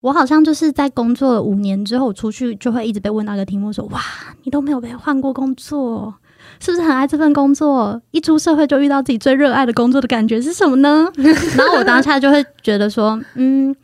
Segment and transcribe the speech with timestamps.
[0.00, 4.00] 我好像就是在工作了五年之后，我出去就会一直被问到一个题目说，说哇，
[4.44, 6.14] 你都没有被换过工作，
[6.60, 8.00] 是不是很爱这份工作？
[8.12, 11.10] 一出社会就遇到自己最热爱的工作的感觉是什么呢？
[11.56, 13.74] 然后我当下就会觉得说，嗯，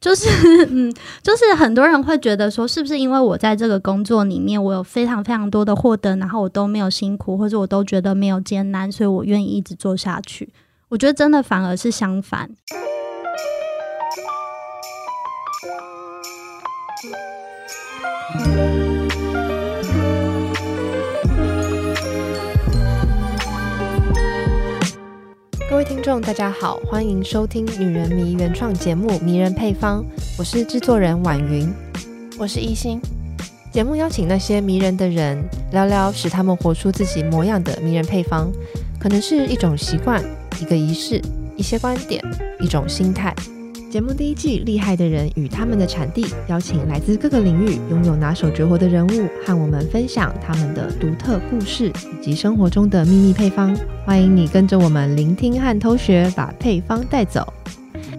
[0.00, 0.26] 就是
[0.70, 0.90] 嗯，
[1.22, 10.48] 就是很多人会觉得说，是不是因为我在这个工作里面，我有非常非常多的获得，然后我都没有辛苦，或者我都觉得没有艰难，所以我愿意一直做下去。
[10.88, 12.48] 我觉得真的反而是相反。
[18.30, 18.34] 各
[25.78, 30.02] 位听众，大家好，欢迎收听《女人迷》原创节目《迷人配方》，
[30.38, 31.72] 我是制作人婉云，
[32.38, 33.00] 我是一心。
[33.72, 38.52] 节目邀请那些迷人的人，聊聊使他们活出自己模样的迷人配方，
[39.00, 40.22] 可能是一种习惯，
[40.60, 41.18] 一个仪式，
[41.56, 42.22] 一些观点，
[42.60, 43.34] 一种心态。
[43.90, 53.74] 节目第一季，厉害的人与他们的产地，邀请来自各个领域、拥有拿手绝活的人物，和我们分享他们的独特故事以及生活中的秘密配方。
[54.04, 57.50] 欢迎你跟着我们聆听和偷学，把配方带走。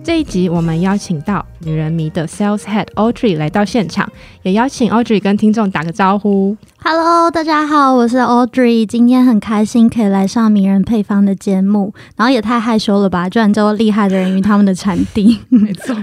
[0.03, 4.11] 这一集我们邀请到女人迷的 Sales Head Audrey 来到现场，
[4.41, 6.57] 也邀请 Audrey 跟听众打个招呼。
[6.81, 15.95] Hello，大家好，我是 Audrey，今天很开心可以来上名人配方的节目，然后也太害羞了吧，居然叫厉害的人与他们的产地， 没错。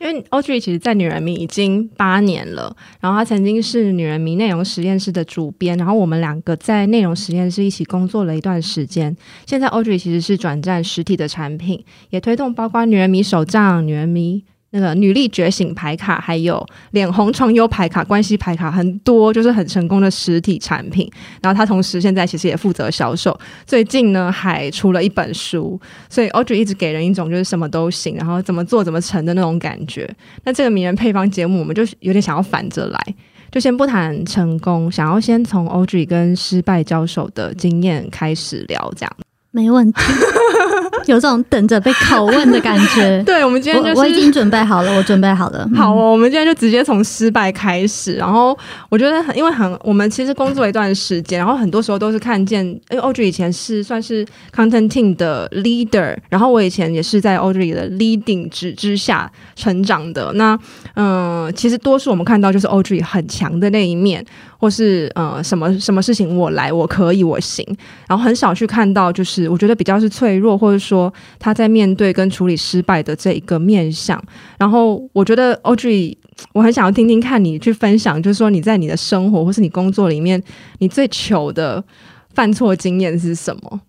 [0.00, 9.14] 因为 Audrey 其实，在女人迷已经八年了，然后她曾经是女人迷内容实验室的主编，然后我们两个在内容实验室一起工作了一段时间。
[9.46, 14.44] 现在 Audrey 其实是转战实体的产品，也推动包括女人迷手账、女人迷。
[14.70, 21.10] 那个女力觉醒牌卡，还有脸红创优牌卡、关系牌卡，很多就是很成功的实体产品。
[21.40, 23.38] 然后他同时现在其实也负责销售。
[23.64, 30.08] 最近呢，还出了一本书，所以 Audrey 一直给人一种就是什么都行，然后怎么做怎么成的那种感觉。
[30.44, 33.00] 那这个名人配方节目，我们就有点想要反着来，
[33.50, 39.16] 就先不谈成功，想要先从 Audrey 跟失败交手的经验开始聊，这样。
[39.52, 39.98] 没问题，
[41.06, 43.22] 有种等着被拷问的感觉。
[43.24, 45.68] 对，我们今天就是我，我已经准备好了，我准备好了。
[45.74, 48.14] 好哦，我们今天就直接从失败开始。
[48.14, 48.56] 然后
[48.88, 60.32] 我觉得很，因为很，我们其实工作一段时间，然后很多时候都是看见，因为 Audrey 以前是算是 Content Team 的 Leader，然后我以前也是在 Audrey 的 Leading 之之下成长的。
[60.34, 60.58] 那
[60.94, 64.24] 嗯、呃，其实多数我们看到就是 Audrey 很强的那一面。
[64.58, 67.64] 或是呃什么什么事情我来我可以我行，
[68.08, 74.22] 然后很少去看到就是我觉得比较是脆弱，或者说他在面对跟处理失败的这一个面相。
[74.58, 76.16] 然后我觉得 Og，
[76.52, 80.42] 我很想要听听看你去分享，就是说你在你的生活或是你工作里面，
[80.78, 81.82] 你最糗的
[82.34, 83.80] 犯错经验是什么？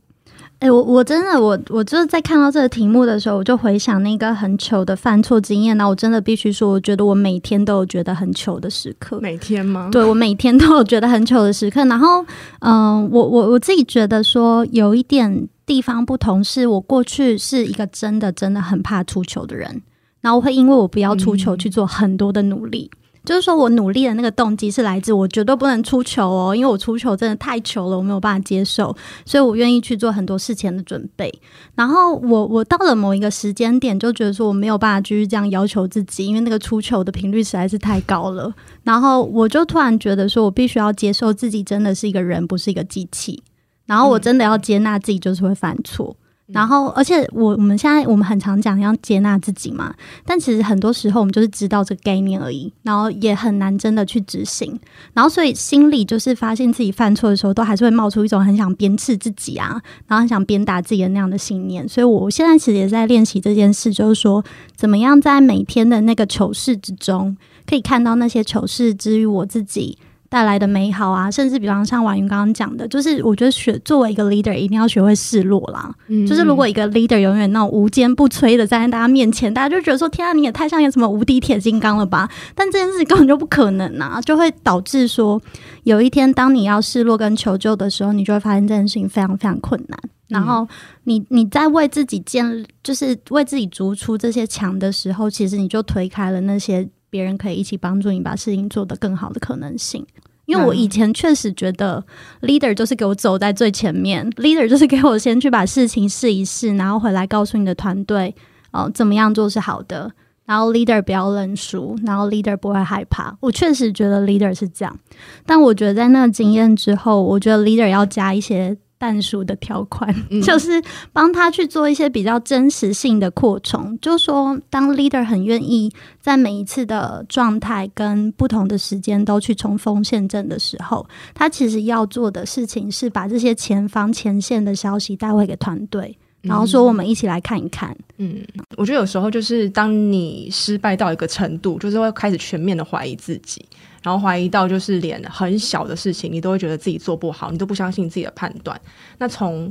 [0.59, 5.77] 哎、欸，我我真的我我就是在看到这个题目的时候，我就回想那个很糗的犯错经验。
[5.77, 9.19] 那我真的必须说，我觉得我每天都有觉得很糗的时刻。
[9.21, 9.89] 每天吗？
[9.91, 11.85] 对，我每天都有觉得很糗的时刻。
[11.85, 12.25] 然后，
[12.61, 19.83] 嗯、呃，我我我自己觉得说，有一点地方不同，是我过去是一个真的真的很怕出糗的人，
[20.21, 22.89] 然后我会因为我不要出糗去做很多的努力。
[22.91, 22.97] 嗯
[23.27, 28.95] 就是说我努力的那个动机是来自我绝对不能出糗哦，因为我出糗真的太糗了，我没有办法接受，
[29.25, 31.29] 所以我愿意去做很多事前的准备。
[31.75, 38.49] 然后我我到了某一个时间点，就觉得说我没有办法继续这样要求自己，因为那个出糗的频率实在是太高了。
[38.83, 43.43] 然后我就突然觉得说，我必须要接受自己真的是一个人，不是一个机器。
[43.85, 46.15] 然后我真的要接纳自己就是会犯错。
[46.53, 49.93] 然后，而且我我们现在我们很常讲要接纳自己嘛，
[50.25, 54.79] 但其实很多时候我们就是知道这个概念而已，然后也很难真的去执行。
[55.13, 61.87] 然后，所以心里就是发现自己犯错的时候，都还是会冒出一种很想鞭笞自己啊，然后很想鞭打自己的那样的信念。
[61.87, 64.41] 所以我现在其实也在练习这件事，就是说
[64.73, 67.35] 怎么样在每天的那个糗事之中，
[67.69, 69.97] 可以看到那些糗事之于我自己。
[70.29, 75.89] 带来的美好啊，甚至比方像婉云刚刚讲的，就是我觉得学作为一个 leader，一定要学会示弱啦。
[76.07, 85.41] 嗯，就是如果一个 leader 永远那种无坚不摧的站在大家面前，大家就觉得说：“天啊，你也太像一个什么无敌铁金刚了吧？”但这件事根本就不可能啊，就会导致说，
[85.83, 89.97] 有一天当你要示弱跟求救的时候，你就会发现这件事情非常非常困难。
[90.27, 90.67] 然后
[91.05, 96.87] 你你在为自己建，就是为自己逐出这些墙的时候，其实你就推开了那些。
[97.09, 100.05] 别人可以一起帮助你把事情做得更好的可能性，
[100.45, 102.03] 因为我以前确实觉得
[102.41, 108.33] leader 就是给我走在最前面，leader 就是给我先去把事情试一试，然后回来告诉你的团队，
[108.71, 110.11] 哦，怎么样做是好的，
[110.45, 113.35] 然后 leader 不要认输，然后 leader 不会害怕。
[113.41, 114.99] 我确实觉得 leader 是这样，
[115.45, 120.81] 但我觉得在那个经验之后，我觉得 leader 要加一些但书的条款，就是
[121.13, 123.97] 帮他去做一些比较真实性的扩充。
[123.99, 137.95] 就说，当 leader 很愿意在每一次的状态跟不同的时间都去冲锋陷阵的时候，他其实要做的事情是把这些前方前线的消息带回给团队，然后说我们一起来看一看。
[138.17, 138.43] 嗯，
[138.77, 143.63] 我觉得有时候就是当你失败到一个程度，就是会开始全面的怀疑自己。
[144.07, 148.79] 然后怀疑到就是连很小的事情，你都会觉得自己做不好，你都不相信自己的判断。
[149.17, 149.69] 那从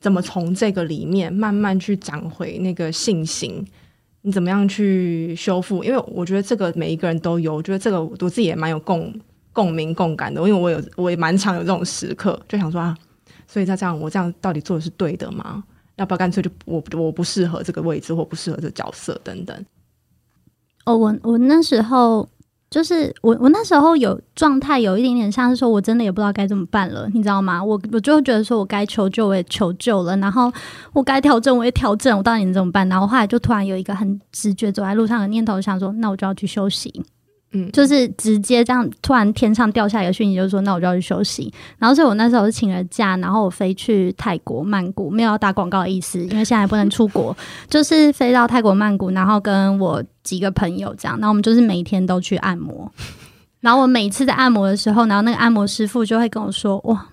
[0.00, 3.62] 怎么从这个里面慢慢去找回那个信心？
[4.22, 5.84] 你怎么样去修复？
[5.84, 9.12] 因为我觉得这个每一个人都有，我觉得这个我自己也蛮有共
[9.52, 10.40] 共鸣共感的。
[10.40, 12.96] 因为我有我也蛮常有这种时刻，就想说啊，
[13.46, 15.62] 所以他这样，我这样到底做的是对的吗？
[15.96, 19.66] 要不要干脆就我我不适合这个位置，或不适合这个角色等等？
[20.86, 22.26] 哦，我我那时候。
[22.76, 27.64] 就是我，我那时候有状态，有一点点像是说，我真的也不知道该怎么办了，你知道吗？
[27.64, 30.52] 我我就觉得说，我该求救我也求救了，然后
[30.92, 32.86] 我该调整我也调整，我到底能怎么办？
[32.90, 37.02] 然后后来就突然有一个很直觉，走在路上的念头，想说，那我就要去休息。
[37.72, 41.52] 就是直接这样，突然天上掉下一个讯息，就说，那我就要去休息。
[41.78, 47.36] 然后所以我那时候是请了假，然后我飞去泰国曼谷，没有要打广告的意思，因为现在不能出国，
[47.68, 52.90] 就是飞到泰国曼谷，然后跟我几个朋友这样，然后我们就是每天都去按摩。
[53.60, 57.06] 然后我每次在按摩的时候，然后那个按摩师傅就会跟我说：“哇，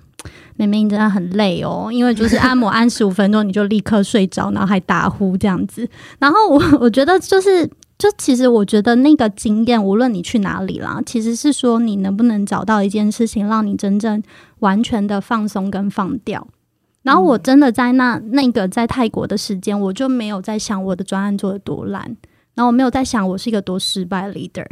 [0.55, 5.87] 明明真的很累哦，因为就是按摩按十五分钟，你就立刻睡着，然后还打呼这样子。”
[6.19, 7.69] 然后我 我觉得就是。
[7.97, 14.21] 就其实我觉得那个经验，无论你去哪里啦，其实是说你能不能找到一件事情，让你真正
[14.59, 16.45] 完全的放松跟放掉。
[17.03, 22.01] 然后我真的在那那个在泰国的时间，我就没有在想我的专案做的多烂，
[22.55, 24.65] 然后我没有在想我是一个多失败的 leader，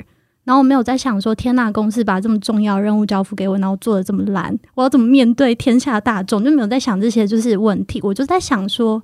[0.44, 6.44] 然后我没有在想说天呐，公司把这么重要任务交付给我，然后做的这么烂，我要怎么面对天下大众？
[6.44, 9.02] 就没有在想这些就是问题，我就在想说，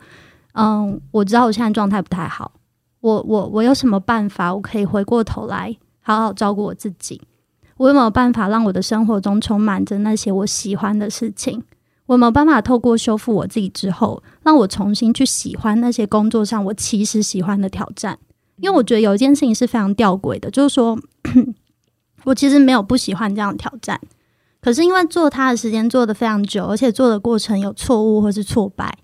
[0.54, 2.52] 嗯，我知道我现在状态不太好。
[3.02, 4.54] 我我我有什么办法？
[4.54, 7.22] 我可以回过头来好好照顾我自己。
[7.78, 11.62] 我有没有办法让我的生活中充满着那些我喜欢的事情？
[12.08, 18.18] 我有没有办法透过修复我自己之后，让我重新去喜欢那些工作上我其实喜欢的挑战？
[18.58, 20.98] 因为我觉得有一件事情是非常吊诡的，就是说
[22.24, 24.00] 我其实没有不喜欢这样的挑战，
[24.60, 28.98] 可是因为做它的时间做得非常久，而且做的过程有错误或是挫败。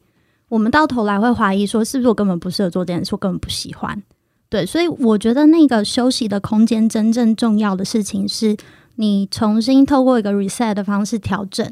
[0.53, 4.03] 我们到头来会怀疑说，是不是我根本不适合做这件事，我根本不喜欢。
[4.49, 8.55] 对，所以我觉得那个休息的空间，真正重要的事情是，
[8.97, 11.67] 你重新透过一个 reset 的方式调整，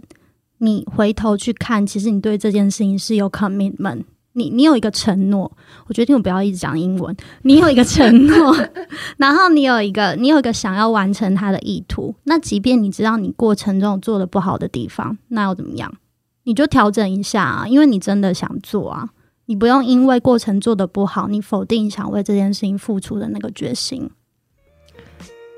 [0.57, 4.01] 你回头去看，其实你对这件事情是有 commitment，
[4.33, 5.51] 你你有一个承诺。
[5.85, 8.57] 我决定我不要一直讲英文，你有一个承诺，
[9.17, 12.15] 然后你有一个你有一个想要完成它的意图。
[12.23, 15.93] 那即便你知道你过程中做的不好的地方，那又怎么样？
[16.43, 19.09] 你就调整一下啊，因为你真的想做啊，
[19.45, 24.09] 你不用因为过程做得不好，你否定想为这件事情付出的那个决心。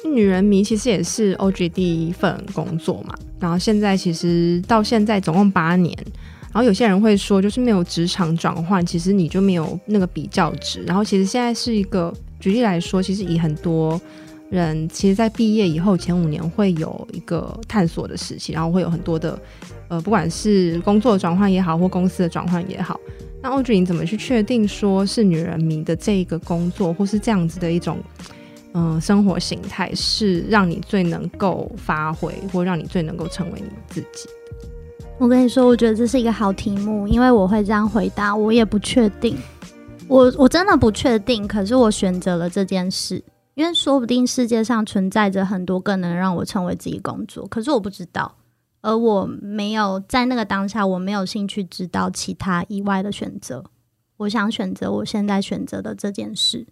[0.06, 5.98] 女人迷其实也是 OG 第一份工作嘛，然后现在其实到现在总共八年，
[6.52, 10.84] 然后有些人会说，就是没有职场转换，其实你就没有那个比较值。
[10.84, 14.00] 然后其实现在是一个举例来说，其实以很多
[14.54, 19.38] 人其实，在毕业以后前五年会有一个探索的时期，然后会有很多的。
[19.90, 23.00] 呃，不管是工作转换也好，或公司的转换也好，
[23.42, 28.00] 那 Audrey 你怎么去确定说是女人迷的这一个工作，或是这样子的一种
[28.74, 34.28] 嗯、生活形态，是让你最能够发挥，或让你最能够成为你自己？
[35.20, 39.38] 我跟你说，我觉得这是一个好题目，因为我会这样回答，我也不确定，
[40.08, 43.24] 我我真的不确定，可是我选择了这件事，
[43.56, 48.36] 因为说不定世界上存在着很多更能让我成为自己工作，可是我不知道。
[48.82, 53.64] 而我没有在那个当下，我没有兴趣知道其他以外的选择。
[54.18, 56.68] 我想选择我现在选择的这件事，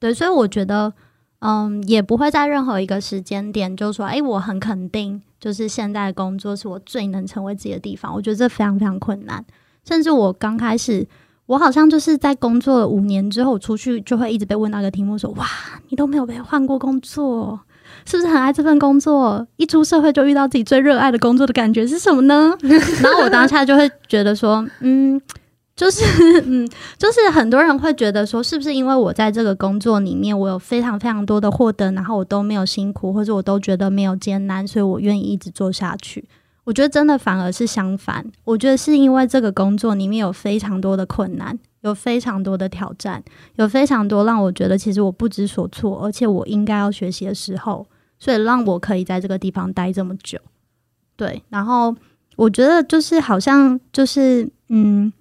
[0.00, 0.92] 对，所以我觉得，
[1.38, 8.12] 嗯，也不会在任何一个时间点就说，诶，我很肯定，就是现在工作是我最能成为自己的地方。
[8.12, 9.44] 我觉得这非常非常困难。
[9.84, 11.06] 甚至我刚开始，
[11.46, 15.46] 我好像就是在工作了五年之后，我出去就会一直被问到一个题目，说，哇，
[15.88, 17.60] 你都没有被换过工作。
[18.06, 19.46] 是不是很爱这份工作？
[19.56, 22.56] 一出社会就遇到自己最热爱的工作的感觉是什么呢？
[23.02, 25.20] 然后我当下就会觉得说，嗯，
[25.76, 26.02] 就是，
[26.46, 36.24] 嗯，就是很多人会觉得说，是不是因为我在这个工作里面，我有非常非常多的获得，然后我都没有辛苦，或者我都觉得没有艰难，所以我愿意一直做下去。
[36.64, 43.22] 我觉得真的反而是相反，我觉得是因为这个工作里面有非常多的困难，有非常多的挑战，
[43.56, 47.86] 有非常多让我觉得其实我不知所措，而且我应该要学习的时候。
[48.18, 50.38] 所以让我可以在这个地方待这么久，
[51.16, 51.42] 对。
[51.48, 51.92] 然后，
[52.36, 55.12] 我觉得就是好像就是嗯，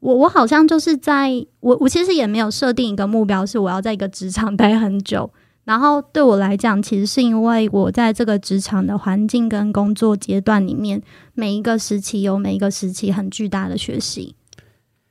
[0.00, 1.30] 我我好像就是在
[1.60, 5.30] 我我其实也没有设定一个目标，是我要在一个职场待很久。
[5.64, 11.00] 然后对我来讲，其实是因为我在这个职场的环境跟工作阶段里面，
[11.34, 14.34] 每一个时期有每一个时期很巨大的学习。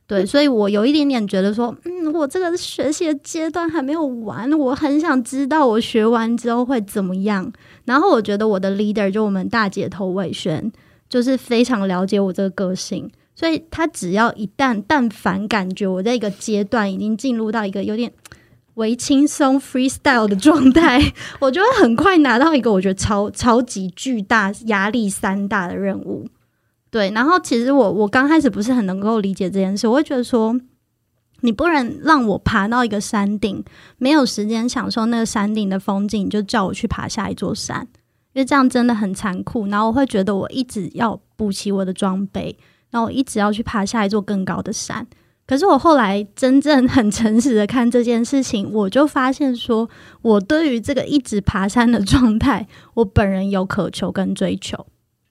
[0.07, 7.49] 对，所以我有一点点觉得说，嗯，我这个学习的阶段还没有完，我很想知道我学完之后会怎么样。
[7.85, 10.69] 然后我觉得我的 leader 就我们大姐头魏轩，
[11.07, 18.11] 就是非常了解我这个个性，所以他只要一旦但凡感觉我在一个阶段已经进入到一个有点
[18.75, 26.27] 为轻松 freestyle 的状态， 我就会很快拿到一个我觉得超超级巨大压力山大的任务。
[26.89, 30.59] 对，然后其实我我刚开始不是很能够理解这件事，我会觉得说，
[31.39, 33.63] 你不能让我爬到一个山顶，
[33.97, 37.87] 没有时间享受那个山顶的风景，你就叫我去爬下一座山，
[38.33, 39.67] 因为这样真的很残酷。
[39.67, 42.57] 然后我会觉得我一直要补齐我的装备，
[42.89, 45.07] 然后我一直要去爬下一座更高的山。
[45.47, 49.89] 可是我后来真正很诚实的看这件事情，我就发现说，
[50.21, 54.85] 我对于这个一直爬山的状态，我本人有渴求跟追求。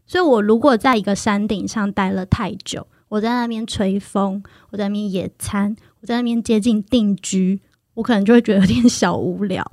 [0.06, 7.60] 所以，我如果在一个山顶上待了太久，我在那边吹风，我在那边野餐，我在那边接近定居，
[7.94, 9.64] 我可能就会觉得有点小无聊。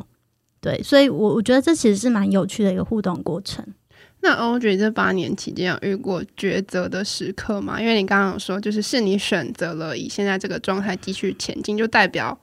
[0.61, 3.65] 对，所以我我觉得这其实是蛮有趣的一个互动过程。
[4.27, 7.79] 那 Audrey 这八年期间有遇过抉择的时刻吗？
[7.79, 12.37] 因为你刚刚有说，就是是你选择了以现在这个状态继续前进，就代表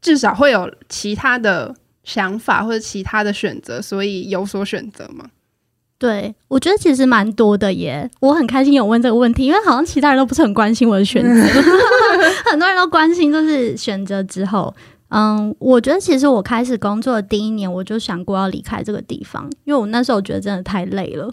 [0.00, 5.26] 至少会有其他的想法或者其他的选择，所以有所选择吗？
[5.98, 11.42] 对，我觉得其实蛮多的耶，我很开心有问这个问题，因为好像其他人都不是很关心我的选择，
[12.50, 14.72] 很多人都关心就是选择之后，
[15.16, 21.32] 嗯，我觉得其实我开始工作的第一年，我就想过要离开这个地方，因为我那时候觉得真的太累了，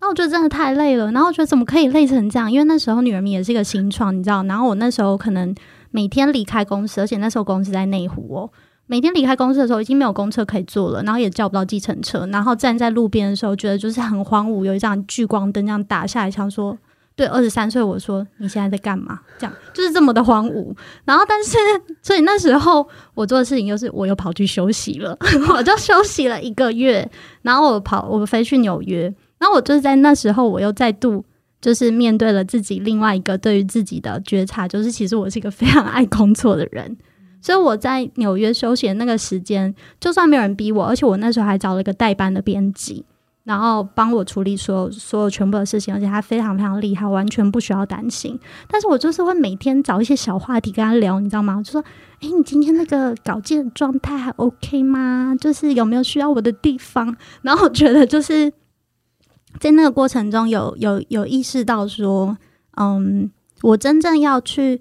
[0.00, 2.50] 那我觉得真的太累了，然后我觉得怎么可以累成这样？
[2.50, 5.52] 因为那时候女人迷也是一个新创，你知道，然后我那时候可能
[5.90, 8.50] 每天离开公司，而且那时候公司在内湖哦。
[8.86, 16.78] 每天离开公司的时候，已经没有公车可以坐了，然后也叫不到计程车，然后站在路边的时候，觉得就是很荒芜，有一盏聚光灯这样打下来，想说，
[17.20, 19.20] 对，二十三岁，我说你现在在干嘛？
[19.38, 20.74] 这样就是这么的荒芜。
[21.04, 21.58] 然后，但是，
[22.00, 25.14] 所以那时候我做的事情就是，我又跑去休息了，
[25.54, 27.06] 我就休息了一个月，
[27.42, 29.02] 然后我跑，我飞去纽约，
[29.36, 31.22] 然后我就是在那时候，我又再度
[31.60, 36.96] 就是面对了自己另外一个对于自己的觉察，就是其实我是一个非常爱工作的人。
[37.42, 43.04] 所以我在纽约休息的那个时间，就算没有人逼我，而且我那时候还找了一个代班的编辑，
[43.44, 48.38] 然后帮我处理所有所有全部的事情，而且他非常非常厉害，完全不需要担心。
[48.68, 51.56] 但是我就是会每天找一些小话题跟他聊，你知道吗？
[51.56, 51.84] 我就说，
[52.20, 55.34] 哎，你今天那个稿件状态还 OK 吗？
[55.40, 57.16] 就是有没有需要我的地方？
[57.42, 58.52] 然后我觉得就是
[59.58, 62.36] 在那个过程中有有有意识到说，
[62.76, 63.30] 嗯，
[63.62, 64.80] 我真正要去。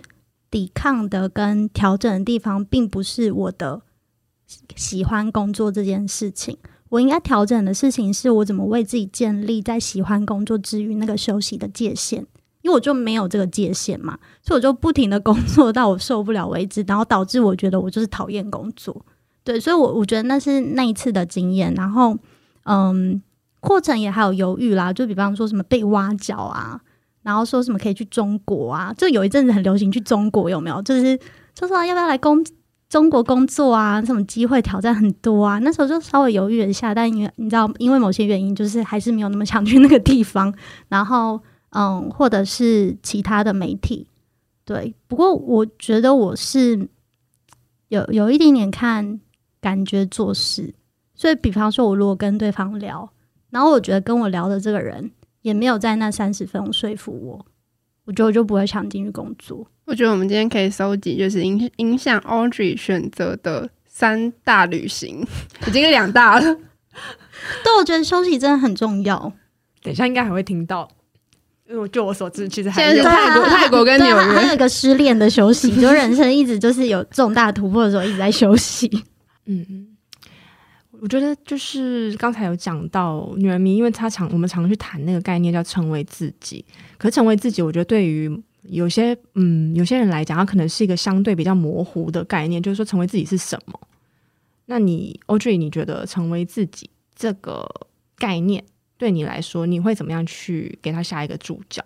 [0.52, 3.84] 抵抗的跟调整的地方，并不是我的
[4.76, 6.58] 喜欢工作这件事情。
[6.90, 12.26] 我应该调整的事情，是我怎么为自己建立在喜欢工作之余那个休息的界限。
[12.62, 19.06] 因为我就没有这个界限嘛，所以我就不停的工作到我受不了为止，然后导致我觉得我就是讨厌工作。
[19.46, 21.74] 对，所以我，我觉得那是那一次的经验。
[21.76, 22.18] 然后，
[22.66, 23.22] 嗯，
[23.62, 26.82] 过程也还有犹豫啦，就比方说什么被挖角啊。
[27.22, 28.94] 然后说什么可以去中国啊？
[28.98, 30.82] 就有一阵子很流行去中国，有没有？
[30.82, 31.18] 就是
[31.56, 32.44] 就说要不要来工
[32.90, 34.04] 中国工作啊？
[34.04, 35.60] 什么机会挑战很多啊？
[35.60, 40.54] 那时候就稍微犹豫了一下，但因为你知道，因为某些原因，就是还是没有那么想去那个地方。
[40.90, 44.08] 然后嗯，或者是其他的媒体，
[44.66, 44.94] 对。
[45.08, 46.90] 不过我觉得我是
[47.88, 49.20] 有有一点点看
[49.62, 50.74] 感觉做事，
[51.14, 53.08] 所以比方说，我如果跟对方聊，
[53.52, 55.12] 然后我觉得跟我聊的这个人。
[55.42, 57.46] 也没有在那三十分钟说服我，
[58.04, 59.66] 我觉得我就不会想进去工作。
[59.90, 65.26] 我觉得我们今天可以收集，就是影影响 Audrey 选择的三大旅行，
[65.68, 66.58] 已经两大了。
[67.66, 69.34] 但，我觉得休息真的很重要。
[69.82, 70.88] 等一下应该还会听到，
[71.68, 78.88] 因为就我所知，其实还有泰国、泰国跟纽约，还有一个失恋的休息，就人生一直就是有重大突破的时候一直在休息。
[79.46, 79.88] 嗯 嗯。
[81.02, 86.64] 我觉得就是刚才有讲到女人迷，因为她常我们常去谈那个概念叫成为自己。
[86.98, 88.30] 可是成为自己，我觉得对于
[88.70, 93.80] 有些嗯有些人来讲，它可能是一个相对比较模糊的概念，就是说成为自己是什么？
[94.66, 97.68] 那你 Audrey，你觉得成为自己这个
[98.18, 98.64] 概念
[98.98, 101.84] 对你来说，你会怎么样去给他下一个注脚？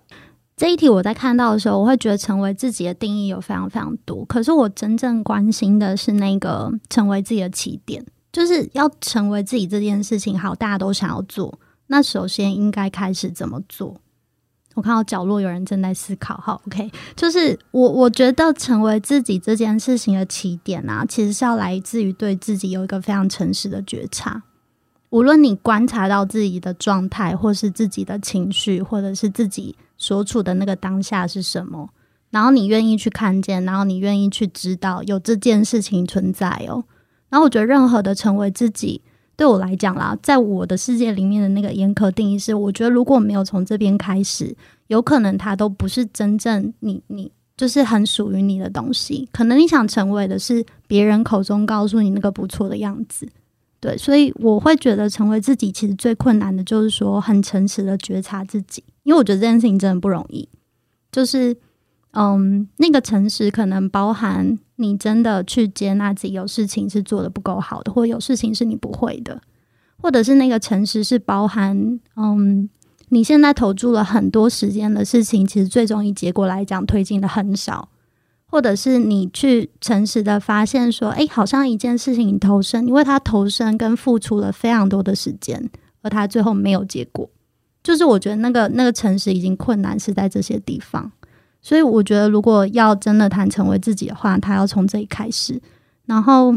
[0.55, 4.23] 这一题我在看到的时候，我会觉得成为自己的定义有非常非常多。
[4.25, 8.05] 可是我真正关心的是那个成为自己的起点。
[8.31, 11.59] 就是要成为自己这件事情，好，大家都想要做。
[11.85, 13.95] 那首先应该开始怎么做？
[14.73, 16.35] 我看到角落有人正在思考。
[16.37, 24.43] 好，OK，就是我我觉得成为自己这件事情的起点啊，其实是要来自于对自己有一个非常诚实的觉察。
[25.09, 31.89] 无论你观察到自己的状态，或是自己的情绪，或者是自己所处的那个当下是什么，
[32.31, 36.83] 然后你愿意去看见，然后你愿意去知道有这件事情存在哦。
[37.29, 39.01] 然后我觉得任何的成为自己。
[39.35, 44.55] 对我来讲啦，在我的世界里面的那个严苛定义是，我觉得如果没有从这边开始，
[44.87, 49.27] 有可能它都不是真正你你就是很属于你的东西。
[49.31, 53.27] 可能你想成为的是别人口中告诉你那个不错的样子，
[53.79, 53.97] 对。
[53.97, 60.47] 所以我会觉得成为自己其实最困难的就是说很诚实的觉察自己，因为我觉得这件事情真的不容易。
[61.11, 61.55] 就是
[62.11, 64.59] 嗯，那个诚实可能包含。
[64.75, 69.41] 你真的去接纳自己有事情是做得不够好的，或者有事情是你不会的，
[70.01, 72.67] 或者是那个诚实是包含，嗯，
[73.09, 77.89] 你现在投注了很多时间的事情，其实最终以结果来讲推进的很少，
[78.47, 85.69] 或者是你去诚实的发现说，诶，好像一件事情你投身，因为他投身跟付出了非常多的时间，
[86.01, 87.29] 而他最后没有结果，
[87.83, 91.11] 就是我觉得那个那个诚实已经困难是在这些地方。
[91.63, 95.59] 所以我觉得，如果要真的谈成为自己的话，他要从这里开始。
[96.05, 96.53] 然后，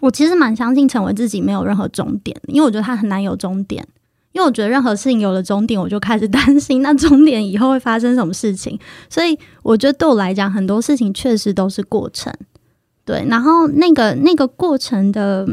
[0.00, 3.84] 我其实蛮相信成为自己没有任何终点，因为我觉得他很难有终点。
[4.30, 8.78] 因为我觉得任何事情有了终点，我就开始 担心那终点以后会发生什么事情。
[9.10, 12.32] 所以，我觉得对我来讲，很多事情确实都是过程。
[13.04, 15.48] 对，然后那个那个过程的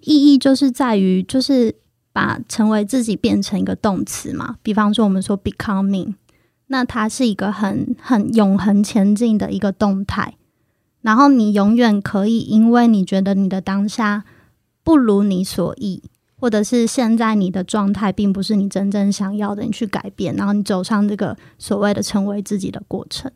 [0.00, 1.72] 意义，就是在于，就是
[2.12, 4.56] 把成为自己变成一个动词嘛。
[4.62, 6.14] 比方说，我们说 becoming。
[6.72, 10.36] 那它是一个很很永恒前进的一个动态，
[11.02, 14.22] 然后你永远可以，因为你觉得你的当下
[14.84, 16.00] 不如你所意，
[16.36, 23.28] 或者是现在你的状态并不是你真正想要的，你去改变，然后你走上这个所谓的成为自己的过程。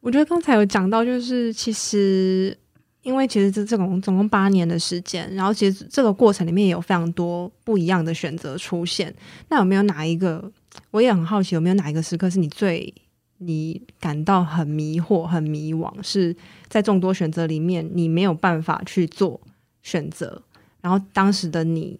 [0.00, 2.58] 我觉得刚才有讲到，就是其实
[3.02, 9.14] 因为其实这这种总共八年的时间，然后其实这个过程里面也有非常多不一样的选择出现，
[9.48, 10.50] 那有没有哪一个？
[10.90, 12.92] 我也很好奇，有没有哪一个时刻是你最
[13.38, 16.34] 你感到很迷惑、很迷惘，是
[16.68, 19.40] 在众多选择里面你没有办法去做
[19.82, 20.40] 选择，
[20.80, 21.98] 然后当时的你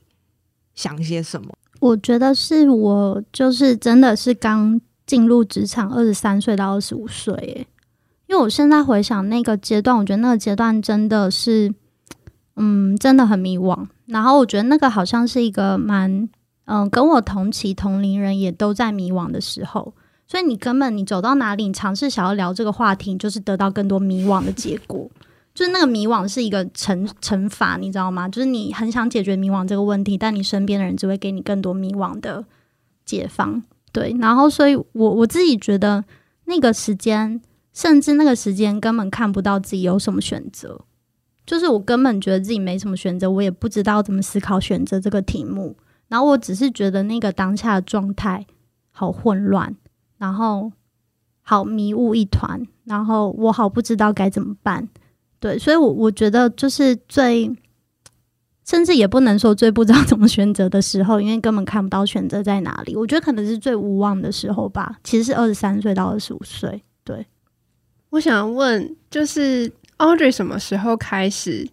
[0.74, 1.52] 想些什么？
[1.80, 7.66] 我觉得是我就是真的是刚进入职场，二十三岁到二十五岁，诶，
[8.28, 11.74] 因为我现在回想那个阶段，我觉得那个阶段真的是，
[12.56, 13.86] 嗯，真的很迷惘。
[14.06, 16.28] 然后我觉得那个好像是一个蛮。
[16.64, 19.92] 嗯，跟我同期同龄人也都在迷惘的时候，
[20.28, 25.10] 所以你根本你走到哪里，你尝试想要聊这个话题，就是得到更多迷惘的结果。
[25.54, 28.26] 就是那个迷惘是一个惩惩罚，你知道吗？
[28.26, 32.42] 就是你很想解决迷惘这个问题，但你身边的人只会给你更多迷惘的
[33.04, 33.62] 解放。
[33.92, 36.02] 对，然后所以我我自己觉得
[36.46, 37.42] 那个时间，
[37.74, 40.80] 甚至那个时间根本看不到自己有什么选择，
[41.44, 45.76] 就是我根本觉得自己没什么选择，我也不知道怎么思考选择这个题目。
[46.12, 48.44] 然后我只是觉得那个当下的状态
[48.90, 49.74] 好混乱，
[50.18, 50.70] 然后
[51.40, 54.86] 好迷雾一团，然后我好不知道该怎么办。
[55.40, 57.50] 对，所以我，我我觉得就是最，
[58.66, 62.94] 甚至也不能说最不知道怎么选择的时候，因为根本看不到选择在哪里。
[62.94, 64.98] 我觉得可能是最无望的时候吧。
[65.02, 66.82] 其实是二十三岁到二十五岁。
[67.04, 67.26] 对，
[68.10, 71.66] 我想问，就是 Audrey 什么时候开始？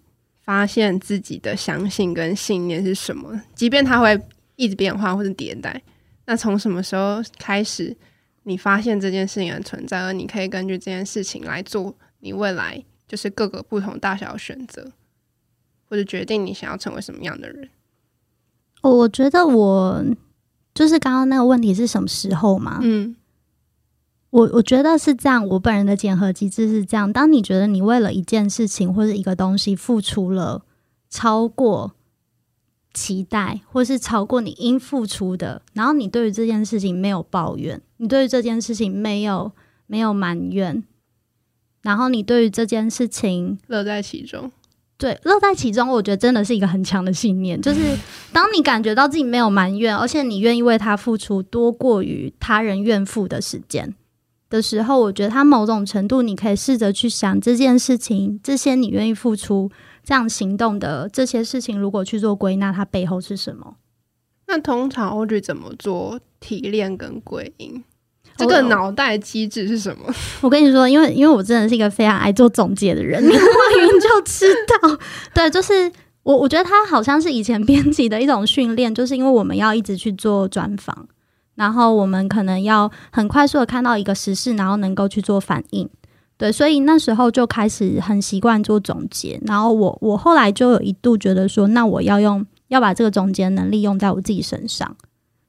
[0.49, 3.39] 发现自己的相信跟信念是什么？
[3.53, 4.19] 即便它会
[4.55, 5.79] 一直变化或者迭代，
[6.25, 7.95] 那从什么时候开始，
[8.41, 14.91] 你发现这件事情的存在，而你可以根据这件事情来做你未来就是各个不同大小的选择，
[15.87, 17.69] 或者决定你想要成为什么样的人？
[18.81, 20.03] 我觉得我
[20.73, 22.79] 就是刚刚那个问题是什么时候嘛？
[22.81, 23.15] 嗯。
[24.31, 30.63] 我我觉得是这样，我本人的检核机制是这样：当你觉得你为了一件事情或者一个东西付出了
[31.09, 31.93] 超过
[32.93, 39.51] 期待，或是超过你应付出的，然后你对于这件事情没有抱怨，你对于这件事情没有
[39.87, 40.83] 没有埋怨，
[41.81, 44.51] 然后你对于这件事情乐在其中，
[44.99, 47.97] 对，乐在其中，我觉得真的是一个很强的信念，就是
[48.31, 53.95] 当你感觉到自己没有埋怨，而且你愿意为他付出多过于他人愿付的时间。
[54.49, 59.69] 的时候，我觉得他某种程度，你可以试着去想这件事情，这些你愿意付出
[60.03, 63.75] 这样行动的这些事情，如果去做归纳，它背后是什么？
[64.47, 67.83] 那通常 Audrey 怎么做提炼跟归因？
[68.37, 74.97] 这个脑袋机制是什么？Oh, 我跟你说，因为因为我真的是一个非常爱做总结的人，你一闻就知道。
[75.33, 75.91] 对，就是。
[76.23, 81.07] 我我觉得他好像是以前编辑的一种训练，就是因为我们要一直去做专访，
[81.59, 85.89] 然后我们可能要很快速的看到一个时事，然后能够去做反应。
[86.37, 89.37] 对，所以那时候就开始很习惯做总结。
[89.45, 94.95] 然后我我后来就有一度觉得说，那我要用要把这个总结能力用在我自己身上。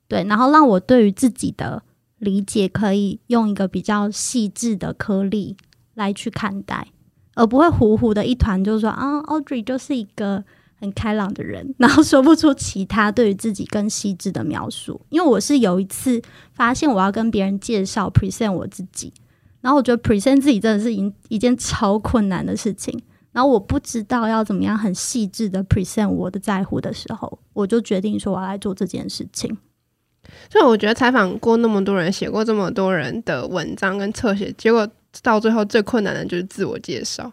[0.09, 1.81] 对，然后让我对于自己的
[2.19, 5.57] 理解可以用一个比较细致的颗粒
[5.95, 6.89] 来去看待，
[7.37, 10.43] 而不会糊糊的一团，就是说啊，Audrey 就是一个
[10.81, 15.01] 很开朗的人， 然后说不出其他对于自己更细致的描述。
[15.11, 16.21] 因为我是有一次
[16.53, 19.13] 发现我要跟别人介绍 present 我自己，
[19.61, 23.01] 然后我觉得 present 自己真的是一一件超困难的事情，
[23.33, 29.57] 然后我不知道要怎么样很细致的 present 我的在乎的时候，我就决定说我要来做这件事情。
[30.49, 34.89] 所以我觉得采访过那么多人，写过这么多人的文章跟侧写，结果
[35.23, 37.33] 到最后最困难的就是自我介绍。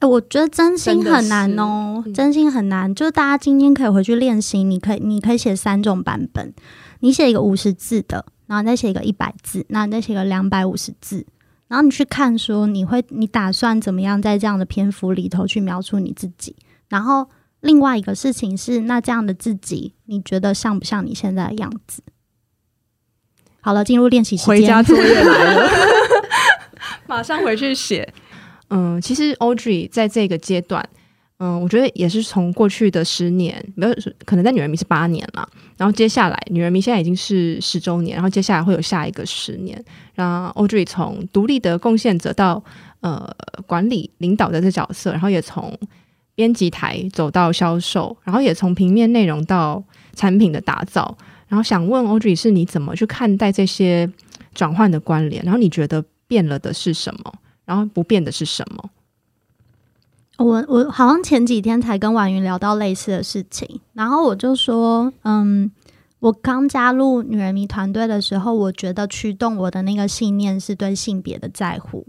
[0.00, 2.94] 欸，我觉得真心很难哦，真，真心很难。
[2.94, 6.54] 就是大家今天可以回去练习，你可以你可以写三种版本，
[7.00, 11.26] 你写一个五十字的，然后再写一个一百字，那你再写个两百五十字，
[11.66, 16.54] 然后你去看说你会你打算怎么样在这样的篇幅里头去描述你自己，
[16.88, 17.28] 然后
[17.60, 22.02] 另外一个事情是，那这样的自己，你觉得像不像你现在的样子？
[23.60, 24.48] 好了，进入练习时间。
[24.48, 25.68] 回家作业来了，
[27.08, 28.14] 马上回去写。
[28.70, 30.86] 嗯，其实 Audrey 在这个阶段，
[31.38, 39.82] 嗯，我觉得也是从过去的十年，没有可能在女人迷是八年了，然后接下来女人迷现在已经是十周年，然后接下来会有下一个十年，
[40.14, 42.62] 让 Audrey 从独立的贡献者到
[43.00, 43.28] 呃
[43.66, 45.72] 管理领导的这角色，然后也从
[46.34, 49.82] 编辑台走到销售，然后也从平面内容到
[50.14, 51.16] 产品的打造。
[51.48, 54.08] 然后想问 Audrey 是你怎么去看待这些
[54.54, 55.42] 转换的关联？
[55.44, 57.32] 然后你觉得变了的是什么？
[57.68, 58.90] 然后不变的是什么？
[60.38, 65.70] 我我好像前几天才跟婉云聊到类似的事情，然后我就说，嗯，
[66.20, 72.06] 我刚加入女人迷团队的时候，我觉得驱动我的那个信念是对性别的在乎，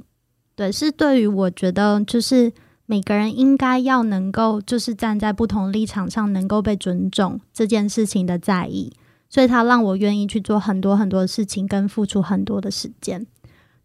[0.56, 2.54] 对，是对于我觉得就是
[2.86, 8.94] 每个人应该要能够就是站在不同立场上能够被尊重这件事情的在意。
[9.28, 13.28] 所以他让我愿意去做很多很多事情，跟付出很多的时间。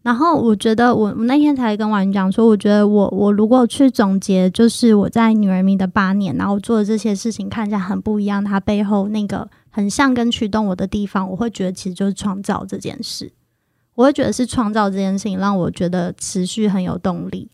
[0.04, 13.32] 然后我觉得我，我那天才跟婉云讲说，我觉得我我如果去总结，就是我在女人迷的八年，然后做的这些事情看起来很不一样，它背后那个很像跟驱动我的地方，我会觉得其实就是创造这件事。
[13.94, 17.50] 我会觉得是创造这件事情让我觉得持续很有动力。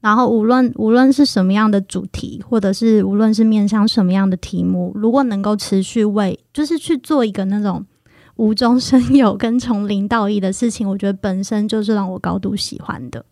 [0.00, 7.86] 然后无论无论是什么样的主题，或者是无论是面向什么样的题目，如果能够持续为，就是去做一个那种
[8.36, 13.24] 无中生有跟从零到一的事情，我觉得本身就是让我高度喜欢的。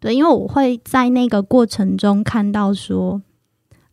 [0.00, 3.20] 对，因为我会在那个过程中看到说，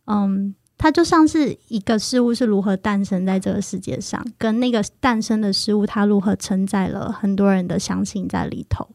[0.06, 8.88] 嗯，它就像是一个事物是如何诞生在这个世界上，跟那个诞生的事物它如何承载了很多人的相信在里头。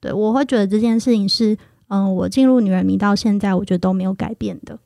[0.00, 1.56] 对，我会觉得这件事情是。
[1.92, 4.78] 嗯，我进入女人迷到现在，我觉得都没有改变的。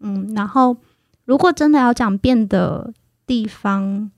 [0.00, 0.76] 嗯，然后
[1.24, 2.92] 如果真的要讲变的
[3.26, 4.10] 地方，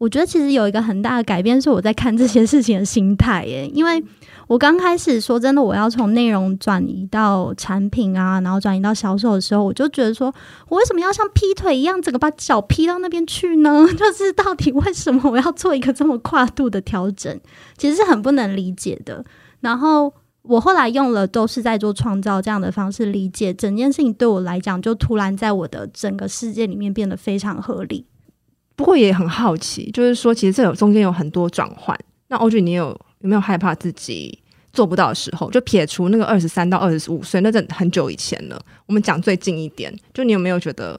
[0.00, 3.68] 我觉得其实有一个很大的改变是我在看这些事情的心态耶。
[3.68, 4.02] 因为
[4.46, 10.34] 我刚开始说真的，我要从内容转移到产品啊，然后转移到销售的时候，我就觉得说
[10.70, 13.86] 我为什么要像劈腿一样，整个把脚劈到那边去呢？
[13.94, 17.38] 就是到底为什么我要做一个这么跨度的调整？
[17.76, 19.22] 其实是很不能理解的。
[19.60, 20.12] 然后。
[20.42, 28.06] 我后来用了都是在做创造这样的方式理解整件事情，对我来讲就突然在我的整个世界里面变得非常合理。
[28.80, 31.94] 不过也很好奇，就是说其实这有中间有很多转换。
[32.28, 34.38] 那欧俊你有有没有害怕自己
[34.72, 35.50] 做不到的时候？
[35.50, 38.58] 就撇除那个二十三到二十五岁，那阵很久以前了。
[38.86, 40.98] 我们讲最近一点，就你有没有觉得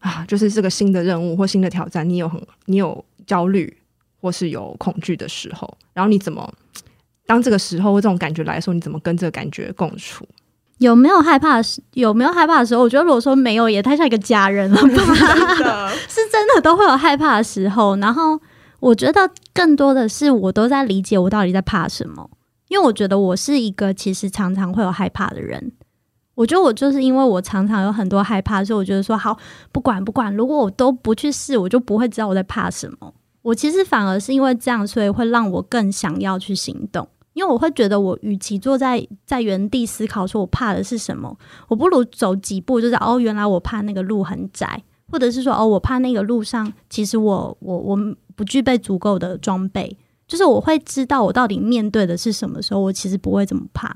[0.00, 3.74] 啊，就是这个新的任务或新的挑战，你有很你有焦虑
[4.20, 5.74] 或是有恐惧的时候？
[5.94, 6.52] 然后你怎么？
[7.24, 10.28] 当这个时候或这种感觉来说，你怎么跟这个感觉共处？
[10.78, 11.82] 有没有害怕的时？
[11.94, 12.82] 有没有害怕的时候？
[12.82, 14.88] 我觉得如果说没有，也太像一个家人了吧？
[16.08, 17.96] 是真的都会有害怕的时候。
[17.96, 18.38] 然后
[18.80, 22.28] 我觉得更多的是我都在理解我到底在怕什么，
[22.68, 25.72] 因为我觉得我是一个其实常常会有害怕的人。
[26.34, 29.34] 我觉得我就是因为我常常有很多害怕，所以我觉得说好，
[29.72, 33.14] 不管不管，如果我都不去试，我就不会知道我在怕什么。
[33.40, 37.08] 我其实反而是因为这样，所以会让我更想要去行动。
[37.36, 47.98] 因为我会觉得，我与其坐在在原地思考，说我怕的是什么，我不如走几步，就是哦，原来我怕那个路很窄，或者是说哦，我怕那个路上其实我我我
[48.34, 49.94] 不具备足够的装备，
[50.26, 53.94] 就是我会知道我到底面对的是什么时候，我其实不会这么怕。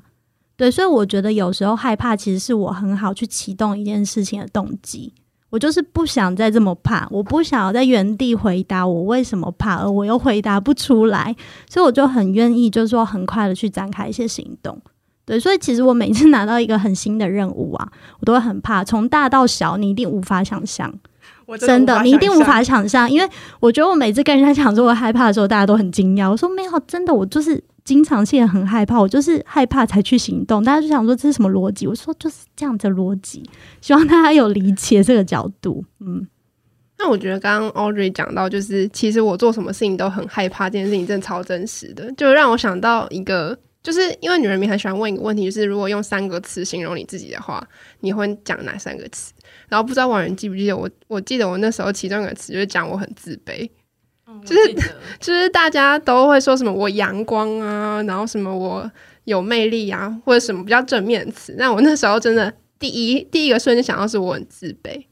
[0.59, 5.14] 对，所以我觉得有时候害怕其实是我很好去启动一件事情的动机。
[5.50, 11.34] 我就是不想再这么怕，我不想要在原地回答我为什么怕，而我又回答不出来，
[11.68, 14.80] 所以我就很愿意，就是说很快的去展开一些行动。
[15.26, 17.88] 对，所以其实我每次拿到一个很新的任务啊，
[18.20, 20.92] 我都会很怕，从大到小，你一定无法想象。
[21.46, 26.30] 我真的，真的，你一定无法想象，因为我觉得我每次跟人家讲说我害怕的时候，大家都很惊讶。
[26.30, 27.62] 我说没有，真的，我就是。
[27.84, 30.62] 经常性很害怕，我就是害怕才去行动。
[30.62, 31.86] 大家就想说这是什么逻辑？
[31.86, 33.42] 我说就是这样子的逻辑，
[33.80, 35.84] 希望大家有理解这个角度。
[36.00, 36.26] 嗯，
[36.98, 47.66] 那我觉得刚刚 Audrey 讲到，就是其实我做什么事情都很害怕，这件事情真的超真实的，就让我想到一个，就是因为女人迷很喜欢问一个问题，就是如果用三个词形容你自己的话，
[48.00, 49.32] 你会讲哪三个词？
[49.68, 50.88] 然后不知道网友记不记得我？
[51.08, 53.68] 我记得我那时候其中一个词就是讲我很自卑。
[54.44, 54.74] 就是
[55.20, 58.90] 就是大家都会说什么我阳光啊，然后什么我
[59.24, 61.54] 有魅力啊，或者什么比较正面词。
[61.58, 65.04] 那我那时候真的第一第一个瞬间想到是我很自卑，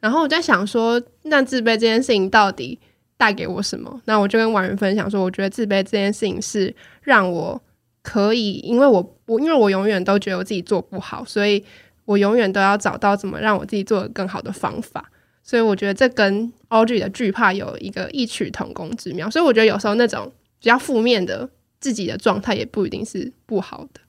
[0.00, 2.78] 然后我在想说，那自卑这件事情到底
[3.16, 4.00] 带给我什么？
[4.04, 7.60] 那我就跟婉云分享说，我觉得自卑这件事情是让我
[8.02, 11.64] 可以，因为我我因为我永远都觉得我自己做不好，所以
[12.04, 15.10] 我永远都要找到怎么让我自己做的更好的方法。
[15.48, 19.30] 所以我觉得这跟 Audrey 的惧怕有一个异曲同工之妙。
[19.30, 20.30] 所以我觉得有时候那种
[20.60, 21.48] 比较负面的
[21.80, 24.00] 自己的状态也不一定是不好的。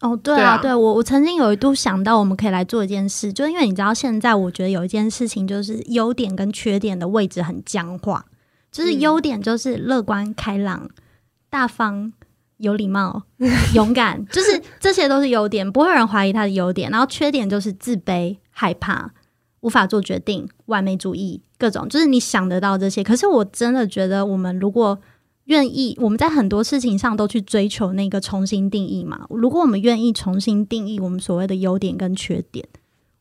[0.00, 8.24] 哦，对啊，对，我我曾经有一度想到，我们可以来做一件事，就因为你知道现在我觉得有一件事情就是优点跟缺点的位置很僵化，
[8.72, 10.90] 就是优点就是乐观开朗、
[11.48, 12.12] 大方、
[12.56, 13.22] 有礼貌、
[13.74, 16.90] 勇敢，就是这些都是优点，不会有人怀疑他的优点。
[16.90, 19.12] 然后缺点就是自卑、害怕。
[19.60, 23.04] 无法做决定，完美主义，各种就是你想得到这些。
[23.04, 24.98] 可是我真的觉得，我们如果
[25.44, 29.26] 愿意，我们在很多事情上都去追求那个重新定义嘛。
[29.30, 32.66] 如果我们愿意重新定义我们所谓的优点跟缺点，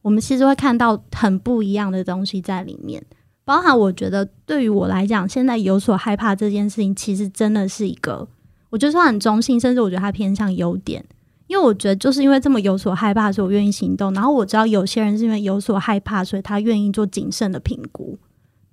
[0.01, 3.03] 我们其实会看到很不一样的东西在里面。
[3.43, 8.27] 包含我觉得，对于我来讲，现在有所害怕这件事情，其实真的是一个，
[8.69, 11.03] 我觉得说很中性，甚至我觉得它偏向优点。
[11.49, 14.13] 因为我觉得，就是因为这么有所害怕，所以我愿意行动。
[14.13, 18.17] 然后我知道有些人是因为有所害怕，所以他愿意做谨慎的评估。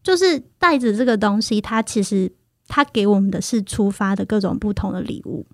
[0.03, 2.31] 就是带着这个东西，他其实
[2.69, 5.47] 他给我们的是出发的各种不同的礼物。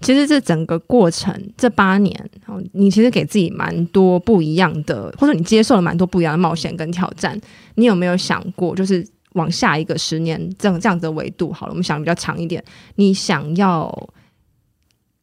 [0.00, 2.30] 其实这整个过程，这八年，
[2.72, 7.38] 你其实给自己蛮多不一样的，或者你接受了蛮多不一样的冒险跟挑战。
[7.74, 11.52] 你有没有想过，就是往下一个十年这样这样子的维度？
[11.52, 13.92] 好了，我们想比较长一点，你想要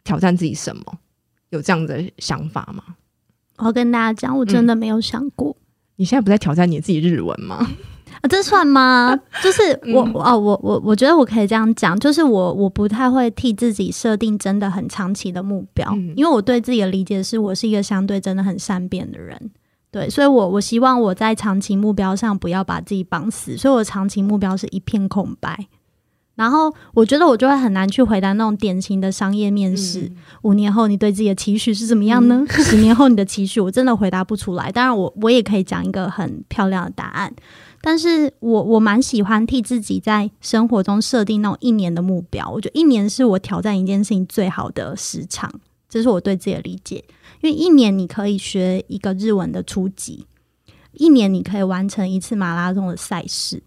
[0.04, 1.00] 挑战自己什么？
[1.50, 2.84] 有这样的想法吗？
[3.58, 5.50] 我要跟大家讲，我真的没有想过。
[5.50, 5.64] 嗯、
[5.98, 7.68] 你现在不在挑战你自己日文吗？
[8.22, 9.16] 啊，这算吗？
[9.44, 9.62] 就是
[9.94, 19.52] 我、嗯、哦，我我我觉得我可以这样讲，就是我我不太会替自己设定真的很长期的目标，嗯、因为我对自己的理解是我是一个相对真的很善变的人，
[19.92, 25.68] 对，所以我我希望我在长期目标上不要把自己绑死，所以我长期目标是一片空白。
[26.38, 30.02] 然后我觉得我就会很难去回答那种典型的商业面试。
[30.02, 32.46] 嗯、五年后你对自己的期许是怎么样呢？
[32.48, 34.72] 嗯、 十年后你的期许，我真的回答不出来。
[34.72, 37.34] 当然我，我我也可以讲一个很漂亮的答案。
[37.82, 42.48] 但是我我蛮喜欢替自己在生活中设定那种一年的目标。
[42.50, 45.52] 我觉得一年是我挑战一件事情最好的时长，
[45.90, 47.04] 这是我对自己的理解。
[47.42, 50.28] 因为一年你可以学一个日文的初级，
[50.94, 53.64] 一年你可以完成一次马拉松的赛事。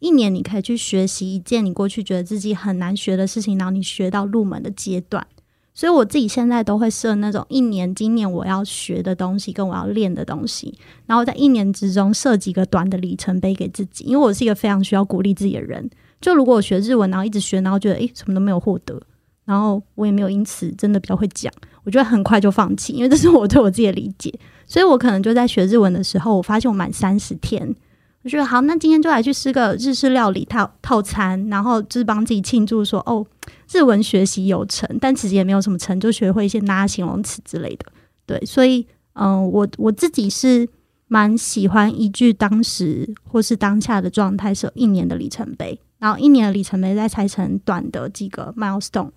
[0.00, 5.24] 一年你可以去学习一件你过去觉得自己很难学的事情，然后你学到入门的阶段。
[5.72, 10.74] 所以我自己现在都会设那种一年，今年我要学的东西跟我要练的东西，
[11.06, 14.04] 然后在一年之中设几个短的里程碑给自己。
[14.04, 15.88] 因为我是一个非常需要鼓励自己的人。
[16.20, 19.00] 就如果我学日文，然后一直学，然后觉得诶什么都没有获得，
[19.44, 21.50] 然后我也没有因此真的比较会讲，
[21.84, 22.92] 我觉得很快就放弃。
[22.92, 24.32] 因为这是我对我自己的理解，
[24.66, 27.74] 所以我可能就在学日文的时候，我发现我满三十天。
[28.22, 33.24] 我觉得好，那今天就来去吃个日式料理套套餐，然后就是帮自己庆祝说哦，
[33.72, 37.86] 日文学习有成，但其实也没有什么成就，学会一些拉形容词之类的。
[38.26, 40.68] 对，所以嗯、我我自己是
[41.08, 49.10] 蛮喜欢依据当时或是当下的状态设一年的里程碑，然后一年的里程碑再拆成短的几个 milestone，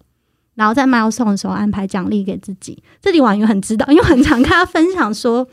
[0.55, 2.81] 然后在 milestone 的时候安排奖励给自己。
[3.01, 5.45] 这里网友很知道，因为很常跟他分享说，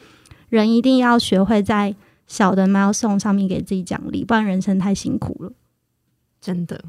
[0.50, 1.96] 人一定要学会在。
[2.30, 5.52] 小的 milestone 上面给自己奖励，不然人生太辛苦了，
[6.40, 6.80] 真的。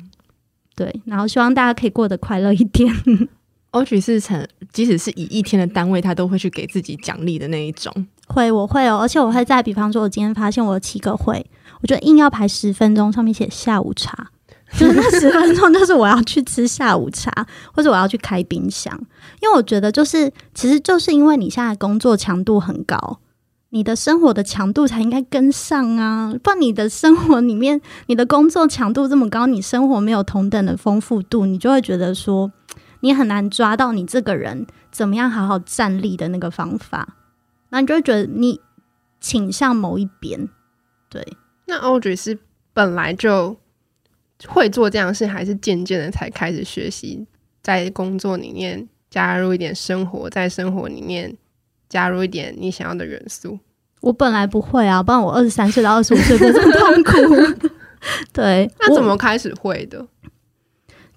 [0.76, 2.94] 对，然后希望大家可以过得快乐一点。
[3.74, 7.92] Audrey 是成，即使是以一天的单位，他都会去给自己奖励的那一种。
[8.28, 11.44] 会，我会哦，而且我会在，比方说，我今天发现我有七个会，
[11.82, 14.30] 我觉得硬要排十分钟，上面写下午茶，
[14.78, 17.32] 就是那十分钟，就是我要去吃下午茶，
[17.74, 18.96] 或者我要去开冰箱，
[19.42, 23.20] 因为我觉得就是，其实就是因为你现在工作强度很高，
[23.72, 32.52] 你的生活的强度才应该跟上啊，不然你的生活里面，你的工作强度这么高，你生活没有同等的丰富度，你就会觉得说，
[33.00, 37.18] 你很难抓到你这个人怎么样好好站立的那个方法，
[37.70, 38.62] 那你就会觉得你
[39.20, 40.48] 倾向某一边，
[41.10, 41.36] 对。
[41.66, 42.40] 那 Audrey 是
[42.74, 43.58] 本来就。
[44.48, 47.28] 会做这样的事，还是渐渐的才开始学习，
[47.62, 51.38] 在工作里面加入一点生活，在生活里面
[51.92, 53.60] 加入一点你想要的元素。
[54.00, 57.70] 我本来不会啊，不然我二十三岁到二十五岁都这么痛苦。
[58.32, 60.08] 对，那怎么开始会的？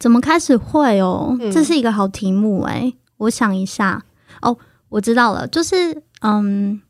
[0.01, 1.39] 怎么开始会哦？
[1.53, 4.05] 这是一个好题目哎、欸，我想一下
[4.43, 4.59] 哦，
[4.89, 6.83] 我知道了，就是嗯，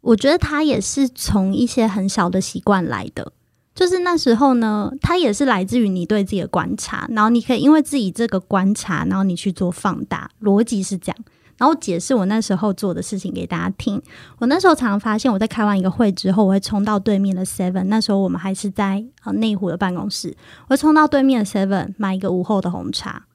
[0.00, 3.32] 我觉得他也是从一些很小的习惯来的。
[3.74, 11.16] 就是那时候呢，它也是来自于你对自己的观察，然后你可以因为自己这个观察，然后你去做放大，逻辑是这样。
[11.58, 14.00] 然后解释我那时候做的事情给大家听。
[14.38, 20.34] 我那时候常常发现，我在开完一个会之后，我会冲到对面的 Seven，那时候我们还是在呃内湖的办公室，
[20.68, 23.26] 我会冲到对面的 Seven 买一个午后的红茶。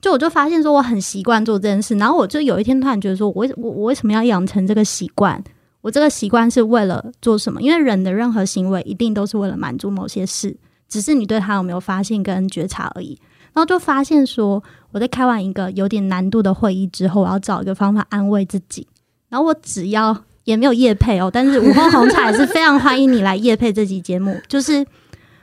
[0.00, 5.42] 就我就发现说，我很习惯做这件事，然后我就有一天突然觉得说，我为我我为什么要养成这个习惯？
[5.80, 7.60] 我这个习惯是为了做什么？
[7.60, 10.56] 因为人的任何行为一定都是为了满足某些事，
[10.88, 13.18] 只是你对他有没有发现跟觉察而已。
[13.58, 18.86] 然后就发现说，我在开完一个有点难度的会议之后，我要找一个方法安慰自己。
[19.28, 24.40] 然后我只要也没有夜配哦，但是午后红茶也是非常欢迎你来夜配这集节目。
[24.46, 24.86] 就是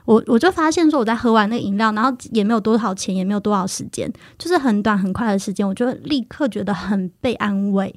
[0.06, 7.94] 我我就发现说，我在喝完那个饮料，然后也没有多少钱，也没有多少时间，就是很短很快的时间，我就立刻觉得很被安慰。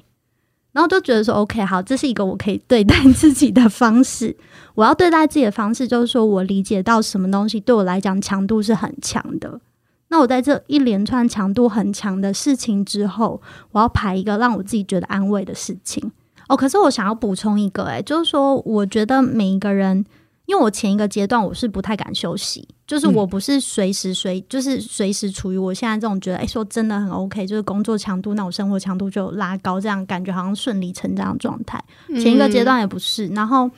[0.73, 4.35] 然后就觉得说，OK，好，这是一个我可以对待自己的方式。
[4.75, 9.61] 我要对待自己的方式，就是说我理解到什么东西对我来讲强度是很强的。
[10.09, 13.41] 那我在这一连串强度很强的事情之后，
[13.71, 16.11] 我要排一个让我自己觉得安慰的事情。
[16.47, 20.05] 哦，可是我想要补充一个，诶，就是说，我觉得每一个人。
[20.45, 31.79] 因为我前一个阶段我是不太敢休息，就是我不是随时随，就是随时处于我现在这种觉得，哎，说真的很 OK，就是工作强度，那我生活强度就拉高，这样感觉好像顺理成章的状态。
[32.15, 33.69] 前一个阶段也不是，然后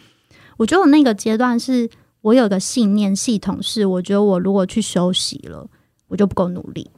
[0.55, 1.89] 我觉得我那个阶段是
[2.21, 5.67] 我有个信念系统，是我觉得我如果去休息了，
[6.11, 6.91] 我就不够努力。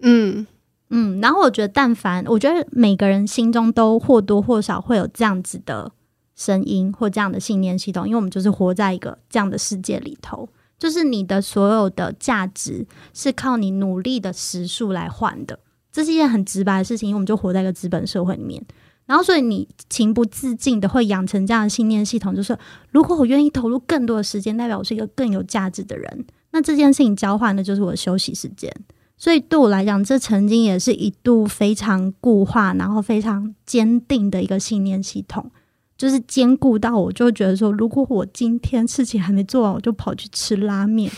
[0.00, 0.46] 嗯
[0.88, 5.92] 嗯，然后我觉得但凡我觉得每个人心中都或多或少会有这样子的。
[6.36, 15.58] 声音或这样的信念系统，因为我们就是活在一个这样的世界里头，就是你的所有的价值是靠你努力的时数来换的，
[15.92, 18.64] 这是一件很直白的事情，因为我们就活在一个资本社会里面，
[19.04, 22.56] 然后所以你情不自禁的会养成这样的信念系统，就是
[22.90, 28.72] 如果我愿意投入更多的时间，代表我是一个更有价值的人，那这件事情交换的就是我的休息时间，
[29.16, 35.50] 所以对我来讲，这曾经也是一度非常固化，然后非常坚定的一个信念系统。
[35.96, 41.12] 就是坚固到，我就觉得说，如果我今天事情还没做完，我就跑去吃拉面，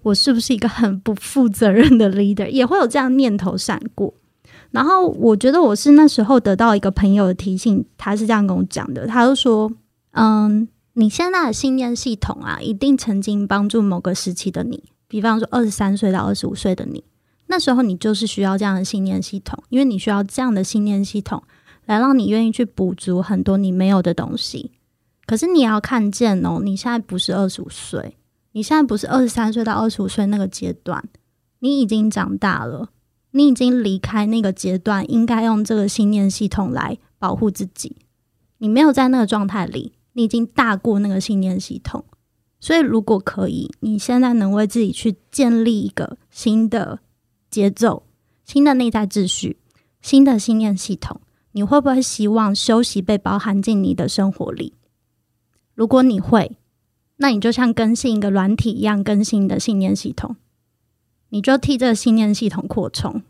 [0.00, 2.48] 我是不是一个很不负责任的 leader？
[2.48, 4.14] 也会有这样念头闪过。
[4.70, 9.68] 然后我觉得我是那时候得到一个朋友的提醒，他是这样跟我讲的，他就说
[10.14, 17.04] ：“嗯，你现在的信念系统啊，一定曾经帮助某个时期的你，比方说二十三岁到二十五岁的你，
[17.46, 21.42] 那时候你就是需要这样的信念系统，因为你需要这样的信念系统。”
[21.88, 24.72] 来让你愿意去补足很多你没有的东西，
[25.24, 28.18] 可是你要看见哦，你现在不是二十五岁，
[28.52, 31.02] 你现在不是二十三岁到二十五岁那个阶段，
[31.60, 32.90] 你已经长大了，
[33.30, 37.96] 你已经离开那个阶段，应该用这个信念系统来保护自己。
[38.58, 42.04] 你没有在那个状态里，你已经大过那个信念系统，
[42.58, 46.98] 所以如果可以，你现在能为自己去建立一个新的
[47.48, 48.02] 节奏、
[48.44, 49.58] 新的内在秩序、
[50.02, 51.20] 新的信念系统。
[51.52, 54.74] 你会不会希望休息被包含进你的生活里？
[55.74, 56.56] 如果你会，
[57.18, 60.34] 那你就像更新一个软体一样更新你的信念系统，
[61.28, 63.22] 你就替这个信念系统扩充，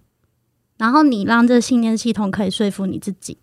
[0.79, 3.37] 然后你让这个信念系统可以说服你自己，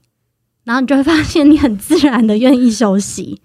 [0.66, 3.40] 然后你就会发现你很自然的愿意休息。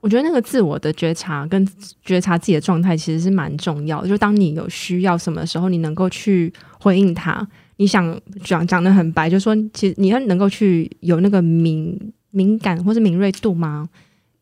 [0.00, 1.66] 我觉得那个自我的觉察跟
[2.02, 7.46] 觉察自己的状态其实是蛮重要的，就当你有需要什么的时候，你能够去回应它。
[7.76, 13.88] 你想讲讲得很白，就说其实你要能够去有那个敏敏感或是敏锐度吗？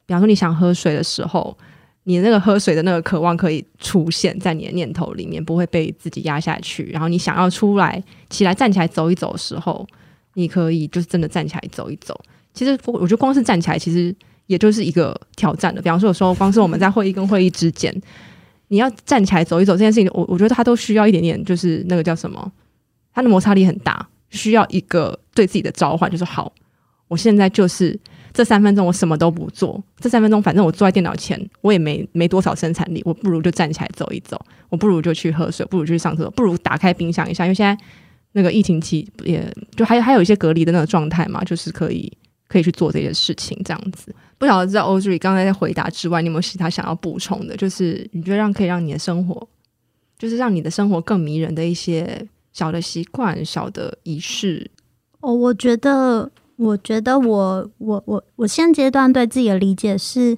[0.06, 1.56] 比方说你想喝水的时候，
[2.04, 6.84] 你那个喝水的那个渴望可以出现在你的念头里面，不会被自己压下去。
[6.92, 9.86] 然后你想要出来起来站起来走一走的时候，
[10.38, 12.18] 你可以就是真的站起来走一走。
[12.54, 14.14] 其实我觉得光是站起来，其实
[14.46, 15.82] 也就是一个挑战的。
[15.82, 17.94] 比方说有时候光是我们在会议跟会议之间。
[18.68, 22.52] 你要站起来走一走这件事情，我我觉得他都需要一点点，就是那个叫什么，
[23.14, 26.52] 他的摩擦力很大，需要一个对自己的召唤，就是好，
[27.08, 27.98] 我现在就是
[28.34, 37.82] 这三分钟我什么都不做，这三分钟反正我坐在电脑前，我也没没多少生产力，我不如就站起来走一走，我不如就去喝水，不如去上厕所，不如打开冰箱一下，因为现在
[38.32, 42.12] 那个疫情期也就还还有一些隔离的那个状态嘛，就是可以。
[42.50, 44.10] 可以去做这些事情，这样子。
[44.38, 47.54] 不晓得在 Audrey 刚才在回答之外，你有没有其他想要补充的？
[47.58, 49.46] 就是你觉得让可以让你的生活，
[50.18, 54.70] 就是让你的生活更迷人的一些小的习惯、小的仪式。
[55.20, 60.34] 哦，我觉得，我觉得我，我，我，我现阶段对自己的理解是，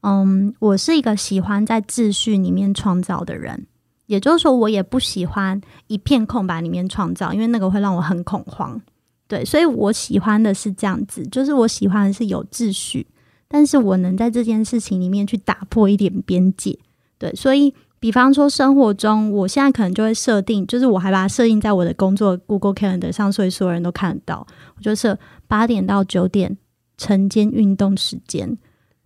[0.00, 3.68] 嗯，我是一个喜欢在秩序里面创造的人。
[4.12, 8.78] 也就是说，我也不喜欢一片空白里面创造，因为那个会让我很恐慌。
[9.26, 13.06] 对，所以我喜欢的是这样子，就是我喜欢的是有秩序，
[13.48, 16.78] 但是我能在这件事情里面去打破一点边界。
[17.16, 24.46] 对，所以比方说生活中，我现在可能就会设定，就是我还把它设定在我的工作 Google Calendar 上，所以所有人都看得到。
[24.76, 26.58] 我就设八点到九点
[26.98, 28.58] 晨间运动时间。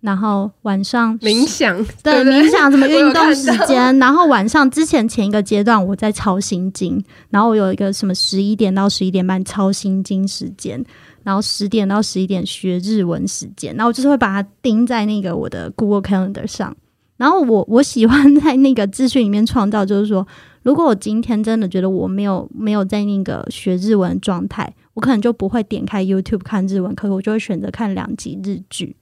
[0.07, 10.81] 然后晚上冥想，对，冥想什么 运动时间，然后晚上之前前一个阶段我在抄心经，然后我有一个什么十一点到十一点半抄心经时间，
[11.25, 16.77] 然后十点到十一点学日文时间，然后我就是会把它钉在那个我的 Google Calendar 上。
[17.17, 20.25] 然后我我喜欢在那个资讯里面创造，就是说，
[20.63, 28.95] 如果我今天真的觉得我没有没有在那个学日文状态，我可能就不会点开 YouTube 看日文课，我就会选择看两集日剧。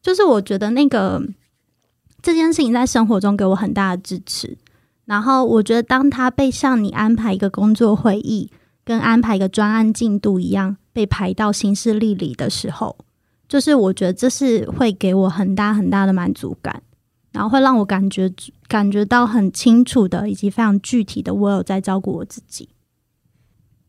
[0.00, 1.22] 就是我觉得那个
[2.22, 4.56] 这件事情在生活中给我很大的支持，
[5.04, 8.50] 然后我觉得当他被像你安排一个工作会议，
[8.84, 12.96] 跟安排一个专案进度一样被排到行事历里的时候，
[13.48, 16.82] 就是我觉得这是会给我很大很大的满足感，
[17.32, 18.32] 然后会让我感觉
[18.66, 22.68] 感觉到很清楚的以及非常具体的，我有在照顾我自己。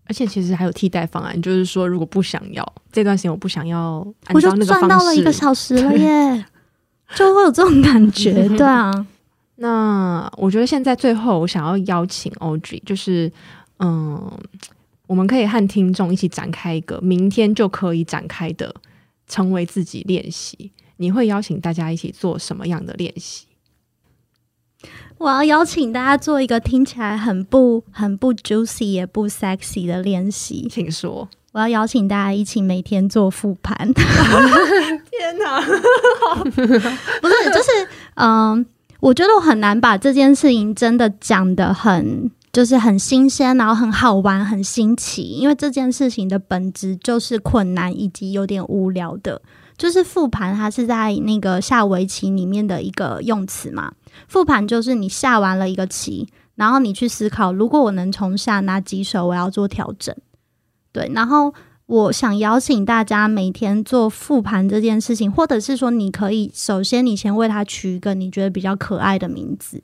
[0.10, 6.46] 而且其实还有替代方案，就是说，如果不想要这段时间，我不想要按照那个方式，我就赚到了一个小时了耶，
[7.16, 9.06] 就会有这种感觉，对啊。
[9.58, 13.32] 那我觉得现在最后，我想要邀请 Audrey，就是
[13.78, 14.32] 嗯，
[15.06, 18.74] 我们可以和听众一起展开一个明天就可以展开的
[19.28, 20.72] 成为自己练习。
[20.98, 23.46] 你会邀请大家一起做什么样的练习？
[25.20, 31.28] 我要邀请大家做一个听起来很不很不 juicy 也不 sexy 的练习，请说。
[31.52, 33.76] 我要邀请大家一起每天做复盘。
[33.94, 35.60] 天哪，
[36.40, 37.70] 不是，就是
[38.16, 38.66] 嗯，
[39.02, 49.42] 我觉得我很难把这件事情真的讲的很，就是很新鲜，然后很好玩，很新奇，因为这件事情的本质就是困难以及有点无聊的。
[49.78, 53.92] 就是复盘，它是在那个下围棋里面的一个用词嘛。
[54.28, 60.16] 复盘就是你下完了一个棋，然后你去思考，如果我能重下哪几手，我要做调整。
[60.92, 61.54] 对，然后
[61.86, 69.82] 我想邀请大家每天做复盘这件事情，或者是说，你可以首先你先为它取一个你觉得比较可爱的名字，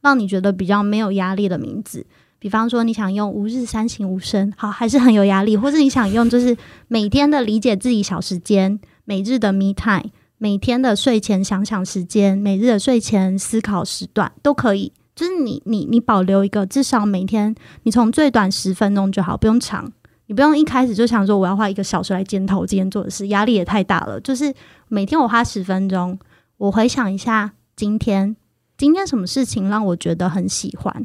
[0.00, 2.06] 让你觉得比较没有压力的名字。
[2.40, 6.56] 比方说，你想用“吾日三省吾身”，好，还是很有压力，或者你想用就是
[6.86, 8.78] 每天的理解自己小时间。
[9.04, 10.10] 每日的 me time，
[10.40, 14.92] 每天的睡前想想时间，每日的睡前思考时段都可以。
[15.16, 19.92] 就是你你你保留一个，至少每天你从最短十分钟就好，不用长。
[20.26, 24.20] 你不用一开始就想说我要花一个小时来检讨我今天做的事，压力也太大了。
[24.20, 24.54] 就是
[24.86, 26.16] 每天我花十分钟，
[26.56, 28.36] 我回想一下今天
[28.76, 31.04] 今天什么事情让我觉得很喜欢，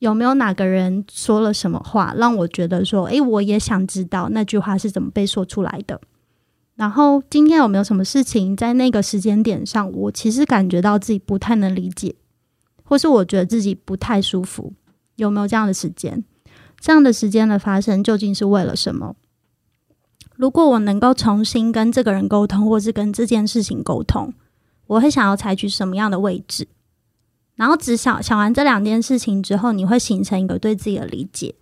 [0.00, 6.00] 有没有哪个人说了什么话让我觉得说，诶，我也想知道那句话是怎么被说出来的。
[6.76, 12.14] 然后今天有没有什么事情在那个时间点上，我其实感觉到自己不太能理解，
[12.84, 14.74] 或是我觉得自己不太舒服，
[15.14, 16.22] 有没有这样的时间？
[16.78, 19.16] 这样的时间的发生究竟是为了什么？
[20.36, 24.34] 如果我能够重新跟这个人沟通，或是跟这件事情沟通，
[24.86, 26.68] 我会想要采取什么样的位置？
[27.54, 31.54] 然后只想想完这两件事情之后，你会形成一个对自己的理解。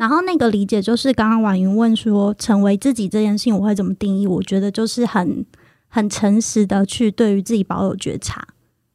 [0.00, 4.26] 然后那个理解就是刚刚婉云问说，成为自己这件事情我会怎么定义？
[4.26, 5.44] 我觉得就是很
[5.88, 8.42] 很诚实的去对于自己保有觉察。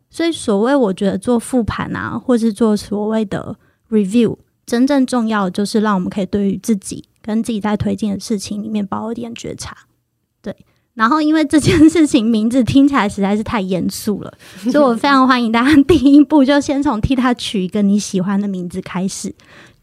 [0.10, 3.56] 所以所谓我觉得做复盘啊，或是做所谓的
[3.91, 4.36] review，
[4.66, 9.78] 真正重要的就是让我们可以对于自己跟自己在推进的事情里面保有点觉察。
[10.41, 10.56] 对。
[10.95, 14.34] 然后因为这件事情名字听起来实在是太严肃了，
[14.72, 19.36] 所以我非常欢迎大家第一步就先从替他取一个你喜欢的名字开始。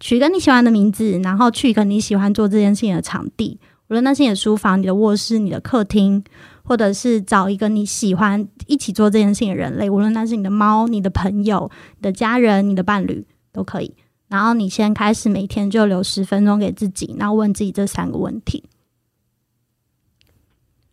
[0.03, 3.57] 取一个你喜欢的名字，然后去一个你喜欢做这件事情的场地，
[3.89, 6.25] 无论那是你的书房、你的卧室、你的客厅，
[6.65, 13.95] 或者是找一个你喜欢一起做这件事情的人类，无论那是你的猫、你的朋友、你的家人、你的伴侣都可以。
[14.27, 18.65] 然后你先开始每天就留十分钟给自己，然后问自己这三个问题。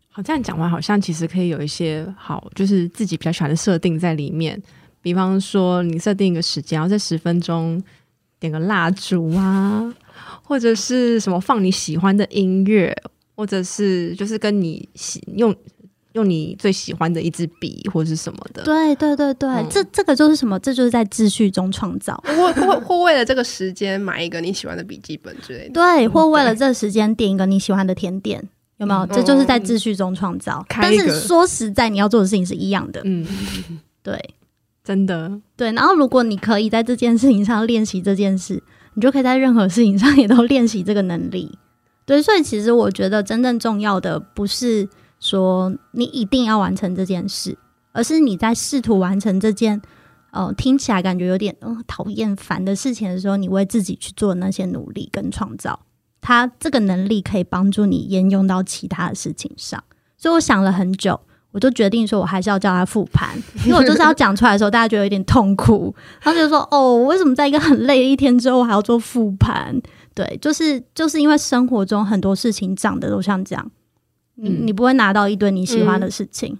[0.09, 4.61] 好，这样讲完，好像其实可以有一些好，就是自己比较喜欢的设定在里面。
[5.01, 7.81] 比方说，你设定一个时间，然后这十分钟
[8.39, 9.93] 点个蜡烛啊，
[10.43, 12.95] 或者是什么放你喜欢的音乐，
[13.35, 15.55] 或者是就是跟你喜用。
[16.13, 20.59] 用你最喜欢的一支笔或者是什么的，对对对对，嗯、这这个就是什么？
[20.59, 28.43] 这就是在秩序中创造，或或或为了这个时间买一个你喜欢的笔记本之类的，对，或为了这个时间点一个你喜欢的甜点，
[28.77, 29.05] 有没有？
[29.05, 30.65] 嗯、这就是在秩序中创造。
[30.69, 33.25] 嗯、但是说实在，你要做的事情是一样的，嗯，
[34.01, 34.19] 对，
[34.89, 35.71] 真的对。
[35.73, 38.61] 然后如果你可以在这件事情上练习这件事，
[38.95, 41.57] 你就可以在任何事情上也都练习这个能力。
[42.05, 44.89] 对，所以其实我觉得真正重要的不是。
[45.21, 47.57] 说你一定要完成这件事，
[47.91, 49.81] 而是你在试图完成这件，
[50.31, 55.77] 呃，听起来感觉有点嗯讨厌烦的事情的时候，你为自己去做那些努力跟创造，
[56.21, 59.83] 它这个能力可以帮助你沿用到其他的事情上。
[60.17, 61.19] 所以我想了很久，
[61.51, 63.35] 我就决定说我还是要叫他复盘，
[63.65, 69.75] 因为我就是要讲出来的时候，大家觉得有点痛苦，他就说哦，为什么在一个很累的一天之后，我还要做复盘？
[70.13, 73.71] 对，就是就是因为生活中很多事情长得都像这样。
[74.35, 76.59] 你你不会拿到一堆你喜欢的事情，嗯、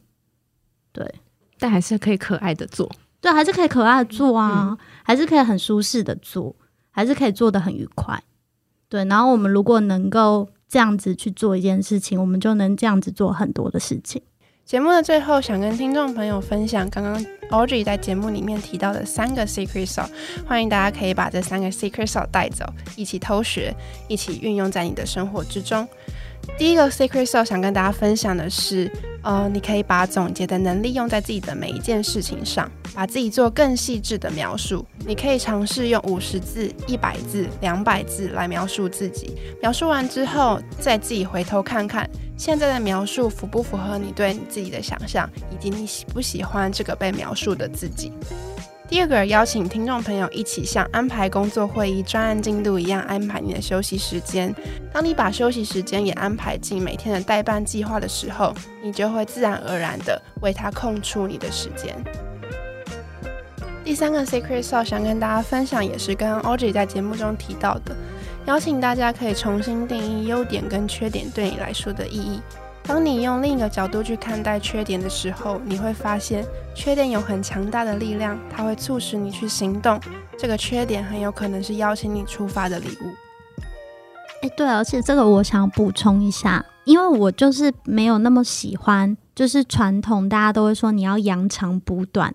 [0.92, 1.16] 对，
[1.58, 2.90] 但还是可以可爱的做，
[3.22, 6.56] 对，还是可以可爱的做啊，嗯、还是可以很舒适的做，
[6.92, 8.22] 还是可以做的很愉快，
[8.90, 9.06] 对。
[9.06, 14.22] 然后我们如果能够这样子去做一件事情，我们就能这样子做很多的事情。
[14.70, 20.12] 节目的最后，想跟听众朋友分享刚刚 Audrey 在节目里面提到的三个 Secret Sauce，
[20.46, 22.64] 欢迎大家可以把这三个 Secret Sauce 带走，
[22.96, 23.74] 一起偷学，
[24.08, 25.88] 一起运用在你的生活之中。
[26.58, 28.92] 第一个 Secret Sauce 想跟大家分享的是，
[29.24, 34.86] 呃，你可以把总结的能力用在自己的每一件事情上，把自己做更细致的描述。
[35.06, 39.38] 你可以尝试用五十字、一百字、两百字来描述自己。
[39.62, 48.12] 描述完之后，再自己回头看看现在的描述符不符合你对你自己的想象，以及你喜不喜欢这个被描述的自己。
[48.90, 54.54] 第二个，邀请听众朋友一起像安排工作会议、专案进度一样安排你的休息时间。
[54.92, 61.96] 当你把休息时间也安排进每天的待办计划的时候，你就会自然而然地为它空出你的时间。
[63.84, 67.96] 第三个 Secret Sauce 想跟大家分享，也是跟 Audrey 在节目中提到的，
[68.48, 72.42] 邀请大家可以重新定义优点跟缺点对你来说的意义。
[72.90, 80.02] 当你用另一个角度去看待缺点的时候，你会发现缺点有很强大的力量，它会促使你去行动。
[80.36, 83.14] 这个缺点很有可能是邀请你出发的礼物。
[84.42, 92.34] 哎，对，而且这个我想补充一下，因为我就是没有那么喜欢，就是传统大家都会说你要扬长补短，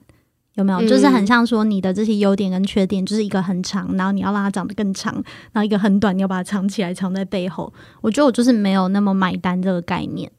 [0.53, 0.81] 有没有？
[0.81, 5.13] 嗯、就是很像说你的这些优点跟缺点，就是一个很长，然后你要让它长得更长，
[5.51, 7.73] 然后一个很短，你要把它藏起来，藏在背后。
[8.01, 10.31] 我觉得我就是没有那么买单这个概念。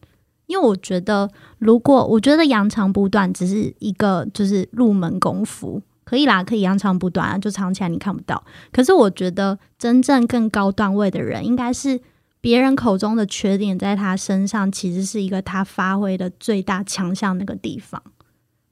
[0.47, 1.29] 因为我觉得，
[1.59, 8.43] 如果我觉得扬长补短只是一个就是入门功夫，可以啦，可以扬长补短啊，就藏起来你看不到。
[8.71, 11.99] 可是我觉得真正更高段位的人，应该是
[12.41, 18.01] 别人口中的缺点，在他身上其实是一个他发挥的最大强项那个地方，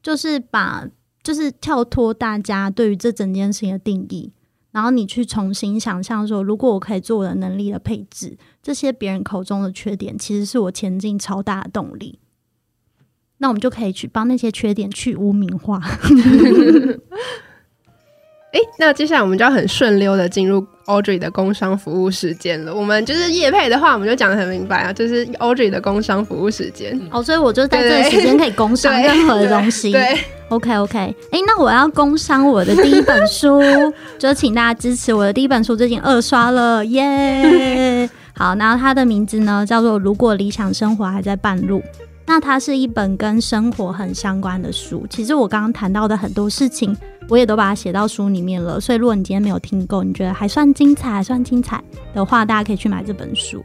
[0.03, 0.87] 就是把
[1.23, 4.31] 就是跳脱大家对于这整件事情的定义。
[4.73, 12.19] 然后你去重新想象说，如果我可以做我的能力的配置，这些别人口中的缺点，其实是我前进超大的动力。
[13.37, 15.79] 那我们就可以去帮那些缺点去污名化。
[18.53, 22.71] 哎，那接下来我们就要很顺溜的进入 Audrey 的工商服务时间了。
[22.73, 26.99] 我们就是业配的话，我们就讲的很明白啊，就是 Audrey 的工商服务时间。
[27.09, 29.91] 哦，所以我就在这个时间可以工商任何的东西。
[29.91, 30.99] 对，对，OK OK。
[31.31, 33.59] 哎，那我要工商我的第一本书，
[34.19, 38.07] 就请大家支持我的第一本书，最近二刷了，耶！
[38.35, 41.79] 好，然后它的名字呢叫做《如果理想生活还在半路》。
[42.25, 45.05] 那它是一本跟生活很相关的书。
[45.09, 46.95] 其实我刚刚谈到的很多事情，
[47.29, 48.79] 我也都把它写到书里面了。
[48.79, 53.63] 所以如果你今天没有听够，你觉得还算精彩，还算精彩的话，大家可以去买这本书。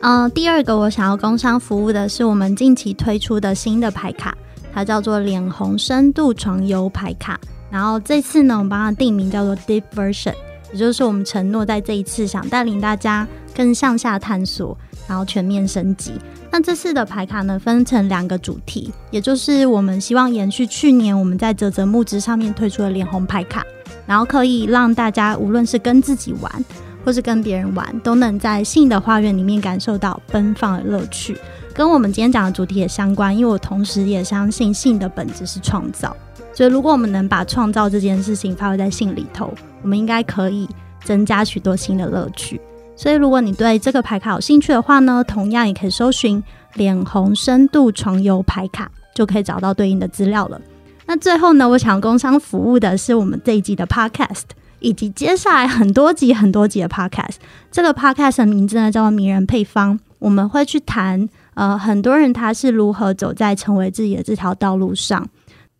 [0.00, 4.36] 嗯、第二个我想要工商服务的是我们近期推出的新的牌卡，
[4.72, 7.38] 它叫做脸红深度床游牌卡。
[7.70, 10.34] 然后这次呢，我们帮它定名叫做 Deep Version，
[10.72, 14.78] 也就是我们承诺在这一次想带领大家更向下探索，
[15.08, 16.12] 然后全面升级。
[16.50, 23.64] 那这次的牌卡呢，分成两个主题，也就是我们希望延续去年我们在泽泽木之上面推出的脸红牌卡，
[24.06, 26.64] 然后可以让大家无论是跟自己玩，
[27.04, 31.36] 或是跟别人玩，都能在性的花园里面感受到奔放的乐趣。
[31.74, 36.16] 跟我们今天讲的主题也相关，因为我同时也相信性的本质是创造，
[36.52, 39.52] 所以如果我们能把创造这件事情发挥在性里头，
[39.82, 40.68] 我们应该可以
[41.04, 42.60] 增加许多新的乐趣。
[42.98, 46.42] 所以如果你对这个牌卡有兴趣的话呢，同样也可以搜寻
[46.74, 50.60] 脸红深度床游牌卡，就可以找到对应的资料了。
[51.06, 54.42] 那最后呢，我想工商服务的是我们这一集的 Podcast，
[54.80, 57.36] 以及接下来很多集很多集的 Podcast。
[57.70, 65.24] 这个 Podcast 的名字呢叫做“迷人配方”，我们会去谈呃很多人他是如何走在成为自己的这条道路上，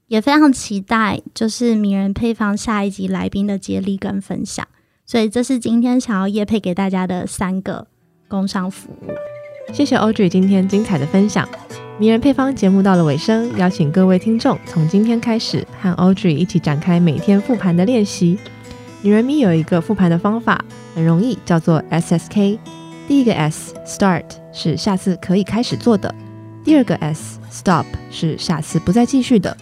[0.07, 4.65] 也非常期待就是“迷人配方”下一集来宾的接力跟分享。
[5.11, 7.87] 所以这是今天想要业配给大家的三个
[8.29, 9.73] 工商服务。
[9.73, 11.49] 谢谢 Audrey 今天精彩的分享。
[11.99, 18.39] 迷人配方节目到了尾声，邀请各位听众从今天开始和 Audrey 一起展开每天复盘的练习。
[19.01, 20.63] 女人迷有一个复盘的方法，
[20.95, 22.59] 很容易，叫做 SSK。
[23.09, 26.15] 第一个 S Start 是下次可以开始做的，
[26.63, 29.57] 第二个 S Stop 是下次不再继续的，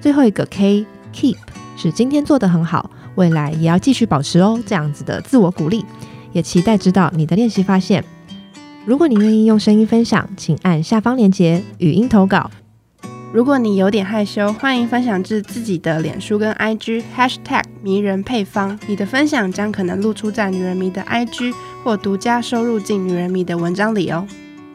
[0.00, 1.38] 最后一个 K Keep
[1.76, 4.58] 是今天做得很好，未来也要继续保持哦。
[4.66, 5.84] 这样子的自我鼓励，
[6.32, 8.04] 也期待知道你的练习发现。
[8.86, 12.50] 如果你愿意用声音分享，请按下方链接语音投稿。
[13.32, 18.78] 如果你有点害羞，欢迎分享至自己的脸书跟 IG hashtag 迷人配方。
[18.86, 21.52] 你的分享将可能露出在女人迷的 IG
[21.82, 24.24] 或独家收入进女人迷的文章里哦。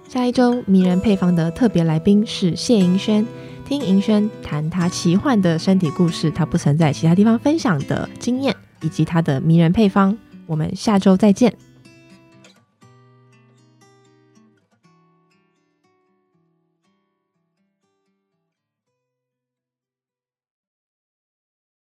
[0.09, 3.25] 下一周迷人配方的特别来宾是谢盈萱，
[3.69, 10.17] 听银轩谈他奇幻的身体故事，他不曾在其他地方分享的经验，以及他的迷人配方。
[10.47, 11.53] 我们下周再见。